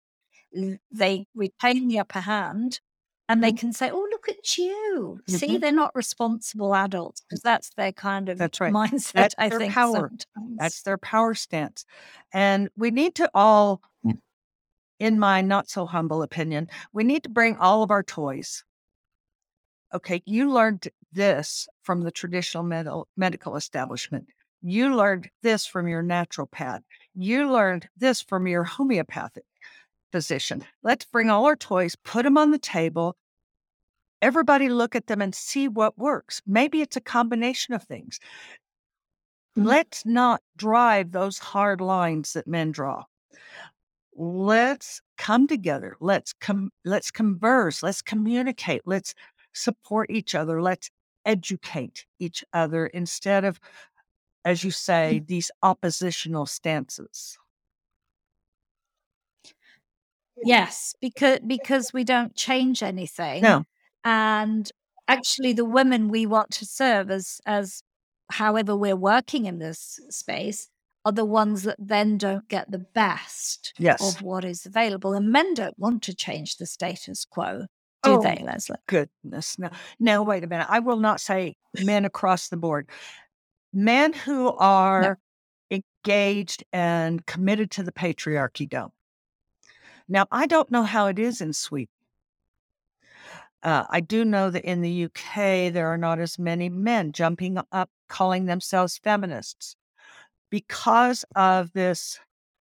they 0.90 1.26
retain 1.34 1.88
the 1.88 1.98
upper 1.98 2.20
hand 2.20 2.80
and 3.28 3.42
they 3.42 3.50
mm-hmm. 3.50 3.58
can 3.58 3.72
say, 3.72 3.90
"Oh, 3.92 4.07
look 4.18 4.37
at 4.37 4.58
you! 4.58 5.20
Mm-hmm. 5.28 5.37
See, 5.37 5.58
they're 5.58 5.72
not 5.72 5.94
responsible 5.94 6.75
adults 6.75 7.22
because 7.22 7.42
that's 7.42 7.70
their 7.76 7.92
kind 7.92 8.28
of 8.28 8.38
that's 8.38 8.60
right. 8.60 8.72
mindset." 8.72 9.12
That's 9.12 9.34
I 9.38 9.48
their 9.48 9.58
think 9.58 9.72
power. 9.72 10.10
Sometimes. 10.10 10.58
That's 10.58 10.82
their 10.82 10.98
power 10.98 11.34
stance, 11.34 11.84
and 12.32 12.68
we 12.76 12.90
need 12.90 13.14
to 13.16 13.30
all, 13.34 13.80
mm. 14.04 14.18
in 14.98 15.18
my 15.18 15.40
not 15.40 15.68
so 15.68 15.87
humble 15.87 16.22
opinion, 16.22 16.68
we 16.92 17.04
need 17.04 17.22
to 17.22 17.30
bring 17.30 17.56
all 17.56 17.82
of 17.82 17.90
our 17.90 18.02
toys. 18.02 18.64
Okay, 19.94 20.22
you 20.26 20.52
learned 20.52 20.88
this 21.12 21.68
from 21.82 22.02
the 22.02 22.10
traditional 22.10 22.62
med- 22.62 22.88
medical 23.16 23.56
establishment. 23.56 24.26
You 24.60 24.94
learned 24.96 25.30
this 25.42 25.66
from 25.66 25.88
your 25.88 26.02
naturopath. 26.02 26.82
You 27.14 27.50
learned 27.50 27.88
this 27.96 28.20
from 28.20 28.46
your 28.46 28.64
homeopathic 28.64 29.44
physician. 30.12 30.64
Let's 30.82 31.04
bring 31.04 31.30
all 31.30 31.46
our 31.46 31.56
toys, 31.56 31.96
put 31.96 32.25
them 32.25 32.37
on 32.37 32.50
the 32.50 32.58
table. 32.58 33.16
Everybody 34.20 34.68
look 34.68 34.96
at 34.96 35.06
them 35.06 35.22
and 35.22 35.34
see 35.34 35.68
what 35.68 35.98
works. 35.98 36.42
Maybe 36.46 36.80
it's 36.80 36.96
a 36.96 37.00
combination 37.00 37.75
of 37.75 37.84
things. 37.84 38.18
Mm-hmm. 39.56 39.68
Let's 39.68 40.04
not 40.04 40.42
drive 40.56 41.12
those 41.12 41.38
hard 41.38 41.80
lines 41.80 42.32
that 42.32 42.46
men 42.46 42.72
draw. 42.72 43.04
Let's 44.16 45.00
come 45.16 45.46
together. 45.46 45.96
Let's 46.00 46.32
come 46.32 46.70
let's 46.84 47.10
converse, 47.10 47.82
let's 47.82 48.02
communicate, 48.02 48.82
let's 48.84 49.14
support 49.52 50.10
each 50.10 50.34
other, 50.34 50.60
let's 50.60 50.90
educate 51.25 52.04
each 52.18 52.42
other 52.52 52.87
instead 52.88 53.44
of 53.44 53.60
as 54.44 54.64
you 54.64 54.70
say, 54.70 55.22
these 55.26 55.50
oppositional 55.62 56.46
stances. 56.46 57.38
Yes, 60.42 60.94
because 61.00 61.40
because 61.46 61.92
we 61.92 62.04
don't 62.04 62.34
change 62.34 62.82
anything. 62.82 63.42
No. 63.42 63.64
And 64.04 64.70
actually 65.06 65.52
the 65.52 65.64
women 65.64 66.08
we 66.08 66.26
want 66.26 66.50
to 66.50 66.66
serve 66.66 67.10
as 67.10 67.40
as 67.46 67.82
however 68.30 68.76
we're 68.76 68.96
working 68.96 69.46
in 69.46 69.58
this 69.58 69.98
space 70.10 70.68
are 71.04 71.12
the 71.12 71.24
ones 71.24 71.62
that 71.62 71.76
then 71.78 72.18
don't 72.18 72.48
get 72.48 72.70
the 72.70 72.78
best 72.78 73.72
yes. 73.78 74.16
of 74.16 74.22
what 74.22 74.44
is 74.44 74.66
available. 74.66 75.14
And 75.14 75.32
men 75.32 75.54
don't 75.54 75.78
want 75.78 76.02
to 76.02 76.14
change 76.14 76.56
the 76.56 76.66
status 76.66 77.24
quo, 77.24 77.66
do 78.02 78.12
oh, 78.12 78.22
they, 78.22 78.42
Leslie? 78.44 78.76
Goodness. 78.86 79.58
No, 79.58 79.70
no, 79.98 80.22
wait 80.22 80.44
a 80.44 80.46
minute. 80.46 80.66
I 80.68 80.78
will 80.80 80.98
not 80.98 81.20
say 81.20 81.56
men 81.82 82.04
across 82.04 82.48
the 82.48 82.56
board. 82.56 82.88
Men 83.72 84.12
who 84.12 84.52
are 84.56 85.18
no. 85.70 85.80
engaged 86.04 86.64
and 86.72 87.24
committed 87.26 87.70
to 87.72 87.82
the 87.82 87.92
patriarchy 87.92 88.68
don't. 88.68 88.92
Now, 90.08 90.26
I 90.30 90.46
don't 90.46 90.70
know 90.70 90.84
how 90.84 91.06
it 91.06 91.18
is 91.18 91.40
in 91.40 91.52
Sweden. 91.52 91.88
Uh, 93.62 93.84
I 93.90 94.00
do 94.00 94.24
know 94.24 94.50
that 94.50 94.64
in 94.64 94.82
the 94.82 95.04
UK, 95.04 95.72
there 95.72 95.88
are 95.88 95.98
not 95.98 96.20
as 96.20 96.38
many 96.38 96.68
men 96.68 97.12
jumping 97.12 97.58
up 97.72 97.90
calling 98.08 98.46
themselves 98.46 98.98
feminists 99.02 99.74
because 100.50 101.24
of 101.34 101.72
this 101.72 102.20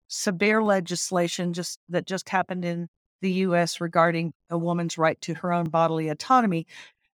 severe 0.08 0.62
legislation 0.62 1.52
just 1.52 1.78
that 1.88 2.06
just 2.06 2.28
happened 2.28 2.64
in 2.64 2.88
the 3.22 3.30
US 3.32 3.80
regarding 3.80 4.34
a 4.50 4.58
woman's 4.58 4.98
right 4.98 5.20
to 5.22 5.34
her 5.34 5.52
own 5.52 5.70
bodily 5.70 6.08
autonomy. 6.08 6.66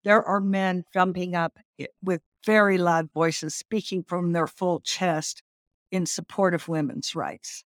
There 0.04 0.23
are 0.23 0.40
men 0.40 0.85
jumping 0.94 1.35
up 1.35 1.58
with 2.02 2.23
very 2.46 2.78
loud 2.78 3.11
voices, 3.12 3.56
speaking 3.56 4.04
from 4.04 4.32
their 4.32 4.46
full 4.46 4.80
chest 4.80 5.42
in 5.90 6.06
support 6.06 6.54
of 6.54 6.68
women's 6.68 7.14
rights 7.16 7.64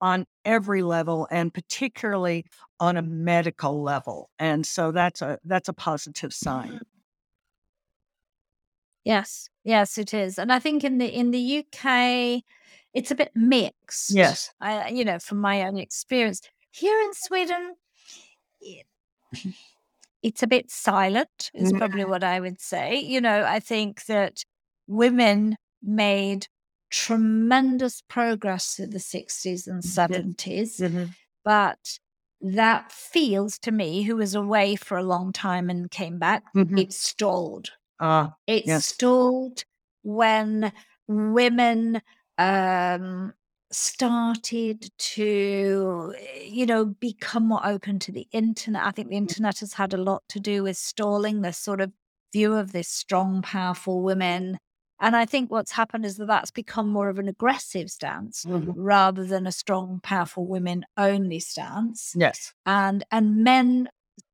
on 0.00 0.26
every 0.44 0.82
level 0.82 1.28
and 1.30 1.52
particularly 1.52 2.44
on 2.80 2.96
a 2.96 3.02
medical 3.02 3.82
level 3.82 4.30
and 4.38 4.66
so 4.66 4.90
that's 4.92 5.22
a 5.22 5.38
that's 5.44 5.68
a 5.68 5.72
positive 5.72 6.32
sign. 6.32 6.68
Mm-hmm. 6.68 6.78
yes 9.04 9.48
yes 9.64 9.98
it 9.98 10.12
is 10.14 10.38
and 10.38 10.52
i 10.52 10.58
think 10.58 10.84
in 10.84 10.98
the 10.98 11.06
in 11.06 11.30
the 11.30 11.58
uk 11.58 12.42
it's 12.94 13.10
a 13.10 13.14
bit 13.14 13.30
mixed. 13.34 14.10
Yes. 14.10 14.50
I 14.60 14.88
you 14.88 15.04
know 15.04 15.18
from 15.18 15.38
my 15.38 15.62
own 15.62 15.76
experience 15.76 16.40
here 16.70 16.98
in 17.02 17.12
sweden 17.12 17.74
it's 20.22 20.42
a 20.42 20.46
bit 20.46 20.70
silent 20.70 21.50
is 21.54 21.72
probably 21.72 22.04
what 22.04 22.24
i 22.24 22.40
would 22.40 22.60
say. 22.60 22.98
You 22.98 23.20
know 23.20 23.44
i 23.44 23.60
think 23.60 24.06
that 24.06 24.42
women 24.86 25.56
made 25.82 26.48
tremendous 26.90 28.02
progress 28.08 28.78
in 28.78 28.90
the 28.90 28.98
60s 28.98 29.66
and 29.66 29.82
70s. 29.82 30.80
Mm-hmm. 30.80 31.04
But 31.44 31.98
that 32.40 32.92
feels 32.92 33.58
to 33.60 33.72
me, 33.72 34.02
who 34.02 34.16
was 34.16 34.34
away 34.34 34.76
for 34.76 34.96
a 34.96 35.02
long 35.02 35.32
time 35.32 35.70
and 35.70 35.90
came 35.90 36.18
back, 36.18 36.44
mm-hmm. 36.54 36.78
it 36.78 36.92
stalled. 36.92 37.70
Uh, 38.00 38.28
it 38.46 38.64
yes. 38.66 38.86
stalled 38.86 39.64
when 40.02 40.72
women 41.08 42.00
um, 42.38 43.32
started 43.72 44.88
to, 44.98 46.14
you 46.44 46.66
know, 46.66 46.84
become 46.84 47.48
more 47.48 47.66
open 47.66 47.98
to 47.98 48.12
the 48.12 48.28
internet. 48.32 48.84
I 48.84 48.92
think 48.92 49.08
the 49.08 49.16
mm. 49.16 49.18
internet 49.18 49.58
has 49.58 49.74
had 49.74 49.92
a 49.92 49.98
lot 49.98 50.22
to 50.30 50.40
do 50.40 50.62
with 50.62 50.76
stalling 50.76 51.42
this 51.42 51.58
sort 51.58 51.80
of 51.80 51.92
view 52.32 52.54
of 52.54 52.72
this 52.72 52.88
strong, 52.88 53.42
powerful 53.42 54.02
women 54.02 54.58
and 55.00 55.16
I 55.16 55.24
think 55.24 55.50
what's 55.50 55.72
happened 55.72 56.04
is 56.04 56.16
that 56.16 56.26
that's 56.26 56.50
become 56.50 56.88
more 56.88 57.08
of 57.08 57.18
an 57.18 57.28
aggressive 57.28 57.90
stance 57.90 58.44
mm-hmm. 58.44 58.72
rather 58.74 59.24
than 59.24 59.46
a 59.46 59.52
strong, 59.52 60.00
powerful 60.02 60.46
women 60.46 60.84
only 60.96 61.40
stance. 61.40 62.14
Yes. 62.16 62.52
And 62.66 63.04
and 63.10 63.36
men 63.44 63.88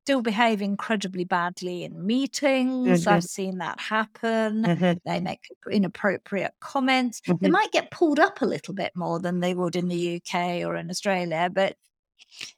still 0.04 0.20
behave 0.20 0.60
incredibly 0.60 1.24
badly 1.24 1.82
in 1.82 2.06
meetings. 2.06 3.00
Mm-hmm. 3.04 3.08
I've 3.08 3.24
seen 3.24 3.58
that 3.58 3.80
happen. 3.80 4.62
Mhm. 4.64 4.98
They 5.06 5.18
make 5.20 5.40
inappropriate 5.70 6.52
comments. 6.60 7.22
They 7.26 7.32
Mhm. 7.32 7.50
might 7.50 7.72
get 7.72 7.90
pulled 7.90 8.20
up 8.20 8.42
a 8.42 8.46
little 8.46 8.74
bit 8.74 8.92
more 8.94 9.18
than 9.18 9.40
they 9.40 9.54
would 9.54 9.76
in 9.76 9.88
the 9.88 9.96
UK 9.96 10.62
or 10.62 10.76
in 10.76 10.90
Australia, 10.90 11.48
but 11.50 11.76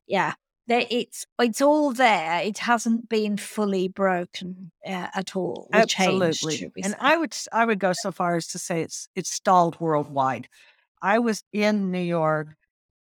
yeah, 0.08 0.34
they, 0.68 0.86
it's 0.90 1.26
it's 1.38 1.60
all 1.60 1.92
there. 1.92 2.40
It 2.42 2.58
hasn't 2.58 3.08
been 3.08 3.36
fully 3.36 3.88
broken 3.88 4.72
uh, 4.84 5.08
at 5.14 5.36
all. 5.36 5.68
or 5.72 5.84
changed, 5.84 6.22
Absolutely. 6.22 6.82
And 6.82 6.92
say. 6.92 6.98
I 7.00 7.16
would 7.16 7.36
I 7.52 7.64
would 7.64 7.78
go 7.78 7.92
so 7.92 8.10
far 8.10 8.36
as 8.36 8.48
to 8.48 8.58
say 8.58 8.82
it's 8.82 9.08
it's 9.14 9.30
stalled 9.30 9.78
worldwide. 9.80 10.48
I 11.00 11.18
was 11.20 11.44
in 11.52 11.92
New 11.92 12.00
York 12.00 12.48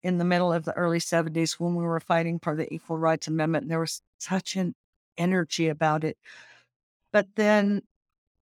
in 0.02 0.18
the 0.18 0.24
middle 0.24 0.52
of 0.52 0.64
the 0.64 0.72
early 0.72 0.98
70s 0.98 1.60
when 1.60 1.74
we 1.74 1.84
were 1.84 2.00
fighting 2.00 2.38
for 2.38 2.56
the 2.56 2.72
Equal 2.72 2.98
Rights 2.98 3.28
Amendment. 3.28 3.64
And 3.64 3.70
there 3.70 3.80
was 3.80 4.02
such 4.18 4.56
an 4.56 4.74
energy 5.16 5.68
about 5.68 6.04
it. 6.04 6.16
But 7.12 7.28
then 7.36 7.82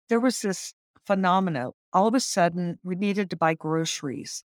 there 0.08 0.20
was 0.20 0.42
this 0.42 0.74
phenomena. 1.06 1.70
All 1.92 2.06
of 2.06 2.14
a 2.14 2.20
sudden, 2.20 2.78
we 2.82 2.96
needed 2.96 3.30
to 3.30 3.36
buy 3.36 3.54
groceries. 3.54 4.44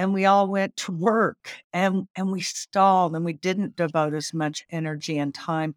And 0.00 0.14
we 0.14 0.24
all 0.24 0.48
went 0.48 0.78
to 0.78 0.92
work 0.92 1.50
and, 1.74 2.08
and 2.16 2.32
we 2.32 2.40
stalled 2.40 3.14
and 3.14 3.22
we 3.22 3.34
didn't 3.34 3.76
devote 3.76 4.14
as 4.14 4.32
much 4.32 4.64
energy 4.70 5.18
and 5.18 5.34
time. 5.34 5.74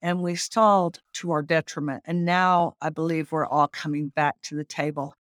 And 0.00 0.22
we 0.22 0.36
stalled 0.36 1.00
to 1.14 1.32
our 1.32 1.42
detriment. 1.42 2.04
And 2.06 2.24
now 2.24 2.76
I 2.80 2.90
believe 2.90 3.32
we're 3.32 3.44
all 3.44 3.66
coming 3.66 4.10
back 4.10 4.40
to 4.42 4.54
the 4.54 4.62
table. 4.62 5.16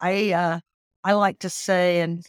I 0.00 0.32
uh, 0.32 0.58
I 1.04 1.12
like 1.12 1.38
to 1.38 1.48
say, 1.48 2.00
and 2.00 2.26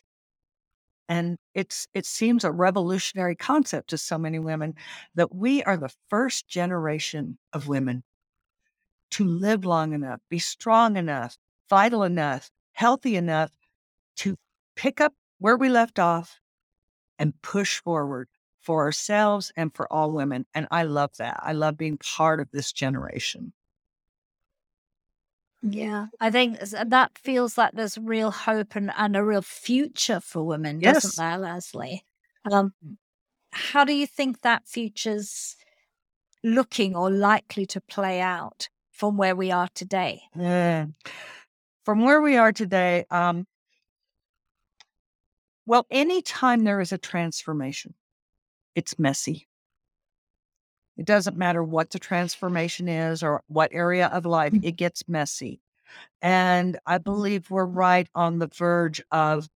and 1.07 1.39
it's 1.55 1.87
it 1.95 2.05
seems 2.05 2.43
a 2.43 2.51
revolutionary 2.51 3.35
concept 3.35 3.89
to 3.89 3.97
so 3.97 4.19
many 4.19 4.37
women 4.37 4.75
that 5.15 5.33
we 5.33 5.63
are 5.63 5.77
the 5.77 5.93
first 6.11 6.47
generation 6.47 7.39
of 7.53 7.67
women 7.67 8.03
to 9.11 9.25
live 9.25 9.65
long 9.65 9.93
enough, 9.93 10.19
be 10.29 10.37
strong 10.37 10.95
enough, 10.95 11.39
vital 11.71 12.03
enough, 12.03 12.51
healthy 12.73 13.15
enough 13.15 13.49
to 14.17 14.35
pick 14.75 15.01
up 15.01 15.13
where 15.39 15.58
we 15.58 15.69
left 15.69 16.00
off 16.00 16.39
and 17.17 17.41
push 17.41 17.79
forward 17.79 18.29
for 18.62 18.84
ourselves 18.84 19.51
and 19.55 19.74
for 19.74 19.91
all 19.91 20.12
women. 20.12 20.46
And 20.53 20.67
I 20.72 20.84
love 20.84 21.12
that. 21.17 21.39
I 21.41 21.53
love 21.53 21.77
being 21.77 21.98
part 21.98 22.39
of 22.39 22.51
this 22.51 22.72
generation. 22.72 23.53
Yeah, 25.62 26.08
I 26.22 26.31
think 26.31 26.60
that 26.60 27.17
feels 27.17 27.58
like 27.58 27.74
there's 27.74 27.98
real 27.98 28.31
hope 28.31 28.75
and, 28.75 28.91
and 28.96 29.15
a 29.17 29.24
real 29.24 29.41
future 29.41 30.22
for 30.22 30.43
women, 30.43 30.79
Yes. 30.79 31.03
doesn't 31.03 31.17
there, 31.17 31.38
Leslie? 31.38 32.05
Um, 32.50 32.74
how 33.51 33.84
do 33.84 33.93
you 33.93 34.08
think 34.08 34.41
that 34.41 34.67
future's 34.67 35.58
looking 36.43 36.96
or 36.96 37.12
likely 37.12 37.65
to 37.65 37.81
play 37.81 38.22
out 38.22 38.69
from 38.91 39.17
where 39.17 39.36
we 39.36 39.51
are 39.51 39.67
today? 39.74 40.22
Yeah. 40.34 40.86
From 41.84 42.03
where 42.03 42.22
we 42.22 42.38
are 42.38 42.53
today, 42.53 43.05
um, 43.12 43.46
well, 45.69 45.85
anytime 45.91 46.63
there 46.63 46.81
is 46.81 46.91
a 46.91 46.97
transformation, 46.97 47.93
it's 48.73 48.97
messy. 48.97 49.47
It 50.97 51.05
doesn't 51.05 51.38
matter 51.38 51.63
what 51.63 51.91
the 51.91 51.99
transformation 51.99 52.88
is 52.88 53.21
or 53.21 53.43
what 53.45 53.69
area 53.71 54.07
of 54.07 54.25
life, 54.25 54.51
mm. 54.51 54.63
it 54.63 54.77
gets 54.77 55.07
messy. 55.07 55.61
And 56.23 56.79
I 56.88 56.97
believe 56.97 57.51
we're 57.51 57.65
right 57.65 58.07
on 58.15 58.39
the 58.39 58.47
verge 58.47 58.99
of 59.11 59.47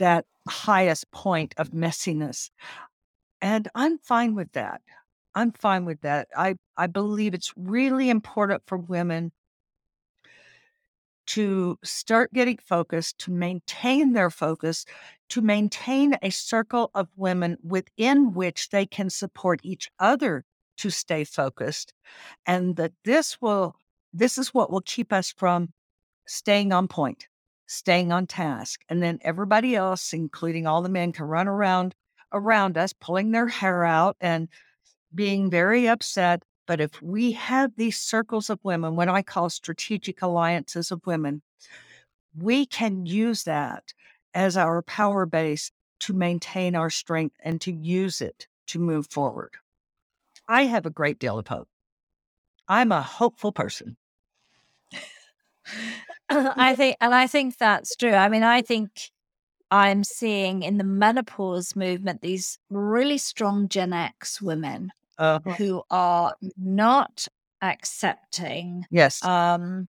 that 0.00 0.24
highest 0.48 1.08
point 1.12 1.54
of 1.56 1.70
messiness. 1.70 2.50
And 3.40 3.68
I'm 3.76 3.98
fine 3.98 4.34
with 4.34 4.50
that. 4.54 4.80
I'm 5.36 5.52
fine 5.52 5.84
with 5.84 6.00
that. 6.00 6.26
I, 6.36 6.56
I 6.76 6.88
believe 6.88 7.32
it's 7.32 7.54
really 7.56 8.10
important 8.10 8.64
for 8.66 8.76
women 8.76 9.30
to 11.28 11.78
start 11.84 12.32
getting 12.32 12.56
focused, 12.56 13.18
to 13.18 13.30
maintain 13.30 14.14
their 14.14 14.30
focus, 14.30 14.86
to 15.28 15.42
maintain 15.42 16.16
a 16.22 16.30
circle 16.30 16.90
of 16.94 17.08
women 17.16 17.58
within 17.62 18.32
which 18.32 18.70
they 18.70 18.86
can 18.86 19.10
support 19.10 19.60
each 19.62 19.90
other 19.98 20.44
to 20.78 20.88
stay 20.88 21.24
focused. 21.24 21.92
And 22.46 22.76
that 22.76 22.92
this 23.04 23.40
will, 23.42 23.76
this 24.14 24.38
is 24.38 24.54
what 24.54 24.70
will 24.70 24.80
keep 24.80 25.12
us 25.12 25.30
from 25.36 25.74
staying 26.26 26.72
on 26.72 26.88
point, 26.88 27.28
staying 27.66 28.10
on 28.10 28.26
task. 28.26 28.80
And 28.88 29.02
then 29.02 29.18
everybody 29.20 29.76
else, 29.76 30.14
including 30.14 30.66
all 30.66 30.80
the 30.80 30.88
men, 30.88 31.12
can 31.12 31.26
run 31.26 31.46
around 31.46 31.94
around 32.32 32.78
us, 32.78 32.92
pulling 32.92 33.32
their 33.32 33.48
hair 33.48 33.84
out 33.84 34.16
and 34.20 34.48
being 35.14 35.50
very 35.50 35.88
upset. 35.88 36.42
But 36.68 36.82
if 36.82 37.00
we 37.00 37.32
have 37.32 37.72
these 37.76 37.98
circles 37.98 38.50
of 38.50 38.60
women, 38.62 38.94
what 38.94 39.08
I 39.08 39.22
call 39.22 39.48
strategic 39.48 40.20
alliances 40.20 40.90
of 40.90 41.06
women, 41.06 41.40
we 42.38 42.66
can 42.66 43.06
use 43.06 43.44
that 43.44 43.94
as 44.34 44.54
our 44.54 44.82
power 44.82 45.24
base 45.24 45.72
to 46.00 46.12
maintain 46.12 46.76
our 46.76 46.90
strength 46.90 47.36
and 47.42 47.58
to 47.62 47.72
use 47.72 48.20
it 48.20 48.46
to 48.66 48.78
move 48.78 49.06
forward. 49.10 49.52
I 50.46 50.64
have 50.64 50.84
a 50.84 50.90
great 50.90 51.18
deal 51.18 51.38
of 51.38 51.48
hope. 51.48 51.68
I'm 52.68 52.92
a 52.92 53.00
hopeful 53.00 53.50
person. 53.50 53.96
I 56.28 56.74
think, 56.74 56.98
and 57.00 57.14
I 57.14 57.26
think 57.26 57.56
that's 57.56 57.96
true. 57.96 58.12
I 58.12 58.28
mean, 58.28 58.42
I 58.42 58.60
think 58.60 58.90
I'm 59.70 60.04
seeing 60.04 60.62
in 60.62 60.76
the 60.76 60.84
menopause 60.84 61.74
movement 61.74 62.20
these 62.20 62.58
really 62.68 63.16
strong 63.16 63.70
Gen 63.70 63.94
X 63.94 64.42
women 64.42 64.92
Uh, 65.18 65.40
who 65.56 65.82
are 65.90 66.34
not 66.56 67.26
accepting 67.60 68.84
yes. 68.90 69.22
um, 69.24 69.88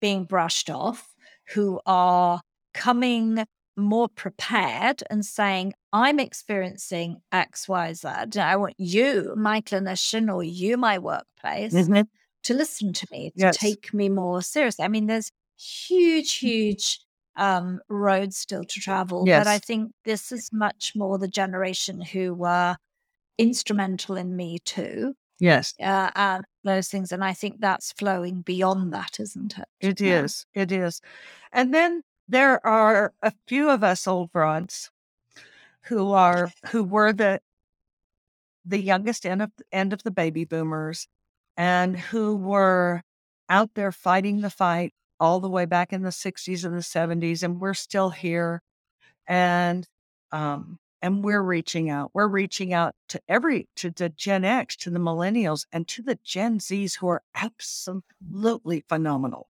being 0.00 0.24
brushed 0.24 0.70
off, 0.70 1.14
who 1.54 1.80
are 1.86 2.40
coming 2.72 3.44
more 3.76 4.08
prepared 4.08 5.02
and 5.10 5.24
saying, 5.24 5.72
I'm 5.92 6.18
experiencing 6.20 7.20
X, 7.32 7.68
Y, 7.68 7.92
Z. 7.94 8.08
I 8.38 8.56
want 8.56 8.74
you, 8.78 9.34
my 9.36 9.60
clinician, 9.60 10.32
or 10.32 10.42
you, 10.42 10.76
my 10.76 10.98
workplace, 10.98 11.74
Mhm. 11.74 12.08
to 12.44 12.54
listen 12.54 12.92
to 12.94 13.06
me, 13.10 13.32
to 13.38 13.46
Yes. 13.46 13.58
take 13.58 13.92
me 13.94 14.08
more 14.08 14.42
seriously. 14.42 14.84
I 14.84 14.88
mean, 14.88 15.06
there's 15.06 15.30
huge, 15.58 16.34
huge 16.38 17.00
um, 17.36 17.80
road 17.88 18.34
still 18.34 18.64
to 18.64 18.80
travel, 18.80 19.26
but 19.34 19.46
I 19.46 19.58
think 19.58 19.92
this 20.04 20.32
is 20.32 20.50
much 20.52 20.92
more 20.96 21.18
the 21.18 21.28
generation 21.28 22.00
who 22.00 22.34
were 22.34 22.76
instrumental 23.40 24.16
in 24.16 24.36
Me 24.36 24.58
Too 24.60 25.14
Yes. 25.38 25.74
uh, 25.80 26.10
and 26.14 26.44
those 26.64 26.88
things. 26.88 27.12
And 27.12 27.24
I 27.24 27.32
think 27.32 27.60
that's 27.60 27.92
flowing 27.92 28.42
beyond 28.42 28.92
that, 28.92 29.18
isn't 29.18 29.58
it? 29.58 29.66
It 29.80 30.00
Yeah. 30.00 30.24
is. 30.24 30.46
It 30.54 30.72
is. 30.72 31.00
And 31.52 31.72
then 31.74 32.02
there 32.28 32.64
are 32.66 33.12
a 33.22 33.32
few 33.48 33.70
of 33.70 33.82
us 33.82 34.06
old 34.06 34.32
broads 34.32 34.90
who 35.84 36.12
are 36.12 36.50
who 36.70 36.84
were 36.84 37.12
the 37.12 37.40
the 38.64 38.80
youngest 38.80 39.24
end 39.26 39.42
of 39.42 39.50
end 39.72 39.92
of 39.92 40.02
the 40.02 40.10
baby 40.10 40.44
boomers 40.44 41.08
and 41.56 41.98
who 41.98 42.36
were 42.36 43.02
out 43.48 43.70
there 43.74 43.92
fighting 43.92 44.40
the 44.40 44.50
fight 44.50 44.92
all 45.18 45.40
the 45.40 45.48
way 45.48 45.64
back 45.64 45.92
in 45.92 46.02
the 46.02 46.12
60s 46.12 46.64
and 46.64 46.74
the 46.76 46.82
70s 46.82 47.42
and 47.42 47.60
we're 47.60 47.74
still 47.74 48.10
here 48.10 48.62
and 49.28 49.86
um 50.32 50.78
and 51.02 51.24
we're 51.24 51.42
reaching 51.42 51.90
out 51.90 52.10
we're 52.14 52.28
reaching 52.28 52.72
out 52.72 52.94
to 53.08 53.20
every 53.28 53.68
to 53.76 53.90
the 53.90 54.08
gen 54.08 54.44
x 54.44 54.76
to 54.76 54.90
the 54.90 54.98
millennials 54.98 55.66
and 55.72 55.88
to 55.88 56.02
the 56.02 56.18
gen 56.22 56.60
z's 56.60 56.96
who 56.96 57.08
are 57.08 57.22
absolutely 57.34 58.84
phenomenal 58.88 59.48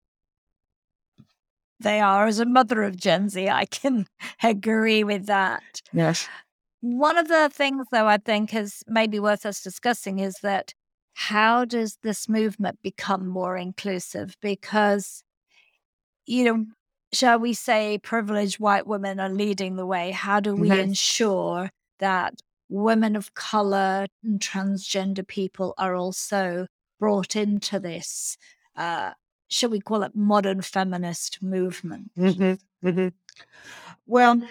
They 1.79 1.99
are. 1.99 2.27
As 2.27 2.39
a 2.39 2.45
mother 2.45 2.82
of 2.84 2.95
Gen 2.95 3.29
Z, 3.29 3.49
I 3.49 3.65
can 3.65 4.08
agree 4.43 5.03
with 5.03 5.25
that. 5.27 5.82
yes 5.91 6.27
One 6.82 7.17
of 7.17 7.27
the 7.27 7.49
things, 7.51 7.88
though, 7.91 8.08
I 8.08 8.17
think 8.17 8.53
is 8.53 8.84
maybe 8.88 9.19
worth 9.19 9.45
us 9.45 9.62
discussing 9.62 10.19
is 10.19 10.36
that 10.43 10.73
how 11.13 11.65
does 11.65 11.97
this 12.01 12.27
movement 12.27 12.82
become 12.82 13.27
more 13.27 13.56
inclusive? 13.58 14.36
Because, 14.41 15.23
you 16.25 16.43
know, 16.45 16.65
shall 17.13 17.39
we 17.39 17.54
say 17.54 17.97
privileged 17.99 18.60
white 18.60 18.88
women 18.88 19.19
are 19.19 19.30
leading 19.30 19.76
the 19.76 19.86
way? 19.86 20.12
How 20.12 20.39
do 20.39 20.56
we 20.56 20.78
ensure 20.80 21.69
that 21.99 22.36
women 22.69 23.15
of 23.15 23.34
color 23.36 24.08
and 24.23 24.39
transgender 24.39 25.28
people 25.28 25.73
are 25.78 25.95
also 25.95 26.67
brought 26.99 27.36
into 27.36 27.80
this? 27.80 28.38
Uh, 28.76 29.13
shall 29.49 29.69
we 29.69 29.80
call 29.80 30.04
it 30.04 30.15
modern 30.15 30.62
feminist 30.62 31.41
movement? 31.43 32.12
Mhm, 32.17 32.60
mhm. 32.84 33.13
Well, 34.06 34.41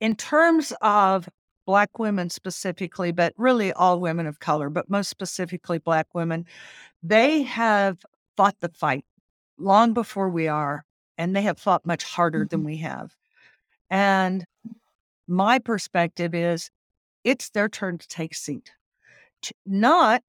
in 0.00 0.16
terms 0.16 0.72
of 0.82 1.28
Black 1.66 1.98
women 1.98 2.30
specifically, 2.30 3.12
but 3.12 3.34
really 3.36 3.72
all 3.74 4.00
women 4.00 4.26
of 4.26 4.40
color, 4.40 4.70
but 4.70 4.88
most 4.88 5.08
specifically 5.10 5.78
Black 5.78 6.14
women, 6.14 6.46
they 7.02 7.42
have 7.42 7.98
fought 8.36 8.56
the 8.60 8.70
fight 8.70 9.04
long 9.58 9.94
before 9.94 10.30
we 10.30 10.48
are, 10.48 10.84
and 11.18 11.36
they 11.36 11.42
have 11.42 11.58
fought 11.58 11.86
much 11.86 12.04
harder 12.04 12.46
than 12.46 12.62
Mhm. 12.62 12.66
we 12.66 12.78
have. 12.78 13.14
And 13.90 14.44
my 15.28 15.58
perspective 15.58 16.34
is 16.34 16.70
it's 17.24 17.50
their 17.50 17.68
turn 17.68 17.98
to 17.98 18.08
take 18.08 18.32
a 18.32 18.36
seat. 18.36 18.72
to, 19.42 19.54
not 19.66 20.22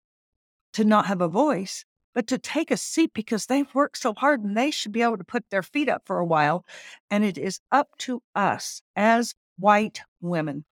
to 0.73 0.83
not 0.85 1.07
have 1.07 1.21
a 1.21 1.27
voice, 1.27 1.85
but 2.13 2.27
to 2.27 2.37
take 2.37 2.71
a 2.71 2.77
seat 2.77 3.11
because 3.13 3.47
they've 3.47 3.73
worked 3.75 3.97
so 3.97 4.13
hard 4.13 4.43
and 4.43 4.57
they 4.57 4.71
should 4.71 4.91
be 4.91 5.01
able 5.01 5.17
to 5.17 5.23
put 5.23 5.49
their 5.49 5.63
feet 5.63 5.89
up 5.89 6.03
for 6.05 6.19
a 6.19 6.25
while. 6.25 6.65
And 7.11 7.23
it 7.25 7.37
is 7.37 7.59
up 7.71 7.89
to 7.99 8.21
us 8.35 8.81
as 8.95 9.35
white 9.57 10.01
women 10.21 10.65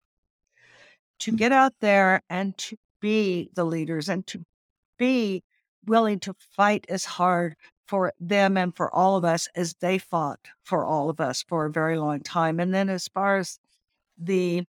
to 1.20 1.32
get 1.32 1.52
out 1.52 1.74
there 1.80 2.22
and 2.30 2.56
to 2.58 2.76
be 3.00 3.50
the 3.54 3.64
leaders 3.64 4.08
and 4.08 4.26
to 4.26 4.44
be 4.98 5.42
willing 5.86 6.20
to 6.20 6.34
fight 6.56 6.86
as 6.88 7.04
hard 7.04 7.56
for 7.88 8.12
them 8.20 8.56
and 8.56 8.76
for 8.76 8.94
all 8.94 9.16
of 9.16 9.24
us 9.24 9.48
as 9.56 9.74
they 9.80 9.98
fought 9.98 10.40
for 10.62 10.84
all 10.84 11.10
of 11.10 11.20
us 11.20 11.42
for 11.42 11.66
a 11.66 11.70
very 11.70 11.98
long 11.98 12.20
time. 12.20 12.60
And 12.60 12.74
then, 12.74 12.88
as 12.88 13.08
far 13.08 13.38
as 13.38 13.58
the 14.18 14.64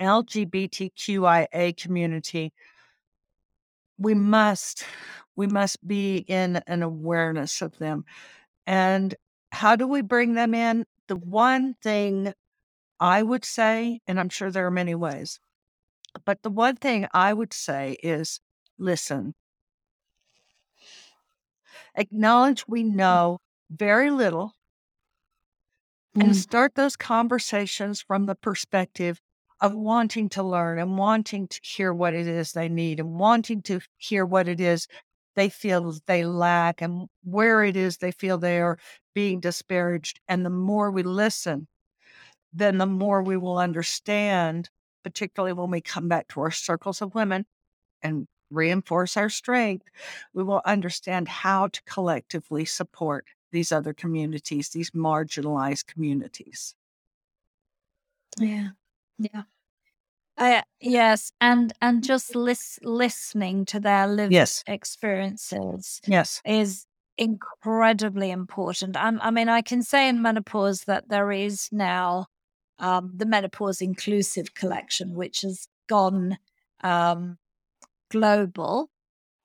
LGBTQIA 0.00 1.76
community, 1.76 2.52
we 3.98 4.14
must 4.14 4.84
we 5.36 5.46
must 5.46 5.86
be 5.86 6.18
in 6.18 6.56
an 6.66 6.82
awareness 6.82 7.62
of 7.62 7.78
them. 7.78 8.04
And 8.66 9.14
how 9.50 9.76
do 9.76 9.86
we 9.86 10.02
bring 10.02 10.34
them 10.34 10.54
in? 10.54 10.84
The 11.08 11.16
one 11.16 11.74
thing 11.82 12.34
I 13.00 13.22
would 13.22 13.44
say, 13.44 14.00
and 14.06 14.20
I'm 14.20 14.28
sure 14.28 14.50
there 14.50 14.66
are 14.66 14.70
many 14.70 14.94
ways, 14.94 15.40
but 16.24 16.42
the 16.42 16.50
one 16.50 16.76
thing 16.76 17.06
I 17.14 17.32
would 17.32 17.52
say 17.52 17.96
is 18.02 18.40
listen. 18.78 19.34
Acknowledge 21.94 22.66
we 22.68 22.82
know 22.82 23.40
very 23.70 24.10
little 24.10 24.54
and 26.20 26.32
Mm. 26.32 26.34
start 26.34 26.74
those 26.74 26.96
conversations 26.96 28.00
from 28.02 28.26
the 28.26 28.34
perspective 28.34 29.20
of 29.60 29.74
wanting 29.74 30.28
to 30.30 30.42
learn 30.42 30.78
and 30.78 30.98
wanting 30.98 31.46
to 31.48 31.60
hear 31.62 31.92
what 31.92 32.14
it 32.14 32.26
is 32.26 32.52
they 32.52 32.68
need 32.68 32.98
and 33.00 33.18
wanting 33.18 33.62
to 33.62 33.80
hear 33.96 34.24
what 34.26 34.48
it 34.48 34.60
is 34.60 34.86
they 35.34 35.48
feel 35.48 35.94
they 36.06 36.24
lack 36.24 36.82
and 36.82 37.08
where 37.22 37.64
it 37.64 37.76
is 37.76 37.98
they 37.98 38.12
feel 38.12 38.36
they 38.36 38.60
are 38.60 38.78
being 39.14 39.40
disparaged. 39.40 40.20
And 40.28 40.44
the 40.44 40.50
more 40.50 40.90
we 40.90 41.02
listen, 41.02 41.68
then 42.52 42.78
the 42.78 42.86
more 42.86 43.22
we 43.22 43.36
will 43.36 43.58
understand, 43.58 44.70
particularly 45.04 45.52
when 45.54 45.70
we 45.70 45.80
come 45.80 46.08
back 46.08 46.28
to 46.28 46.40
our 46.40 46.50
circles 46.50 47.02
of 47.02 47.14
women 47.14 47.46
and 48.02 48.28
reinforce 48.52 49.16
our 49.16 49.28
strength, 49.28 49.88
we 50.34 50.42
will 50.42 50.62
understand 50.64 51.28
how 51.28 51.68
to 51.68 51.82
collectively 51.84 52.64
support 52.64 53.26
these 53.50 53.72
other 53.72 53.92
communities, 53.92 54.70
these 54.70 54.90
marginalized 54.90 55.86
communities. 55.86 56.74
Yeah. 58.38 58.70
Yeah. 59.18 59.42
Uh, 60.38 60.62
yes, 60.80 61.30
and 61.40 61.72
and 61.82 62.02
just 62.02 62.34
lis- 62.34 62.78
listening 62.82 63.64
to 63.66 63.78
their 63.78 64.06
lived 64.06 64.32
Yes. 64.32 64.64
experiences 64.66 66.00
Yes. 66.06 66.40
is 66.44 66.86
incredibly 67.18 68.30
important. 68.30 68.96
i 68.96 69.12
I 69.20 69.30
mean, 69.30 69.48
I 69.48 69.60
can 69.60 69.82
say 69.82 70.08
in 70.08 70.22
menopause 70.22 70.84
that 70.84 71.08
there 71.10 71.30
is 71.30 71.68
now 71.70 72.26
um, 72.78 73.12
the 73.14 73.26
Menopause 73.26 73.80
Inclusive 73.82 74.54
Collection, 74.54 75.14
which 75.14 75.42
has 75.42 75.68
gone 75.86 76.38
um, 76.82 77.38
global, 78.12 78.90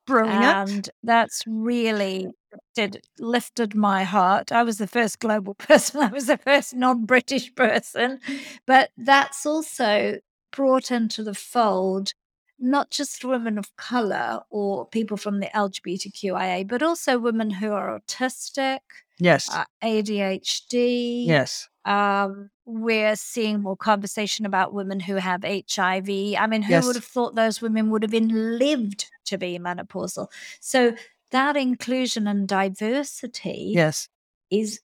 Brilliant. 0.05 0.43
and 0.43 0.89
that's 1.03 1.43
really 1.47 2.27
did 2.75 3.01
lifted 3.19 3.75
my 3.75 4.03
heart. 4.03 4.51
I 4.51 4.63
was 4.63 4.77
the 4.77 4.87
first 4.87 5.19
global 5.19 5.53
person. 5.69 6.01
I 6.01 6.07
was 6.07 6.27
the 6.27 6.37
first 6.37 6.75
non-British 6.75 7.55
person, 7.55 8.19
but 8.65 8.91
that's 8.97 9.45
also 9.45 10.17
brought 10.51 10.91
into 10.91 11.23
the 11.23 11.33
fold 11.33 12.13
not 12.59 12.89
just 12.91 13.23
women 13.23 13.57
of 13.57 13.75
color 13.75 14.41
or 14.49 14.85
people 14.87 15.17
from 15.17 15.39
the 15.39 15.47
LGBTQIA, 15.47 16.67
but 16.67 16.81
also 16.83 17.17
women 17.19 17.49
who 17.51 17.71
are 17.71 17.99
autistic, 17.99 18.79
yes. 19.19 19.47
uh, 19.51 19.65
ADHD. 19.83 21.25
yes. 21.25 21.69
Um, 21.85 22.49
we're 22.65 23.15
seeing 23.15 23.61
more 23.61 23.77
conversation 23.77 24.45
about 24.45 24.73
women 24.73 24.99
who 24.99 25.15
have 25.15 25.43
HIV. 25.45 26.09
I 26.37 26.45
mean, 26.47 26.61
who 26.63 26.73
Yes. 26.73 26.85
would 26.85 26.95
have 26.95 27.05
thought 27.05 27.35
those 27.35 27.61
women 27.61 27.89
would 27.91 28.03
have 28.03 28.11
been 28.11 28.57
lived 28.59 29.05
to 29.25 29.37
be 29.37 29.57
menopausal? 29.57 30.27
So 30.59 30.95
that 31.31 31.55
inclusion 31.55 32.27
and 32.27 32.45
diversity 32.47 33.71
Yes. 33.73 34.09
is 34.49 34.81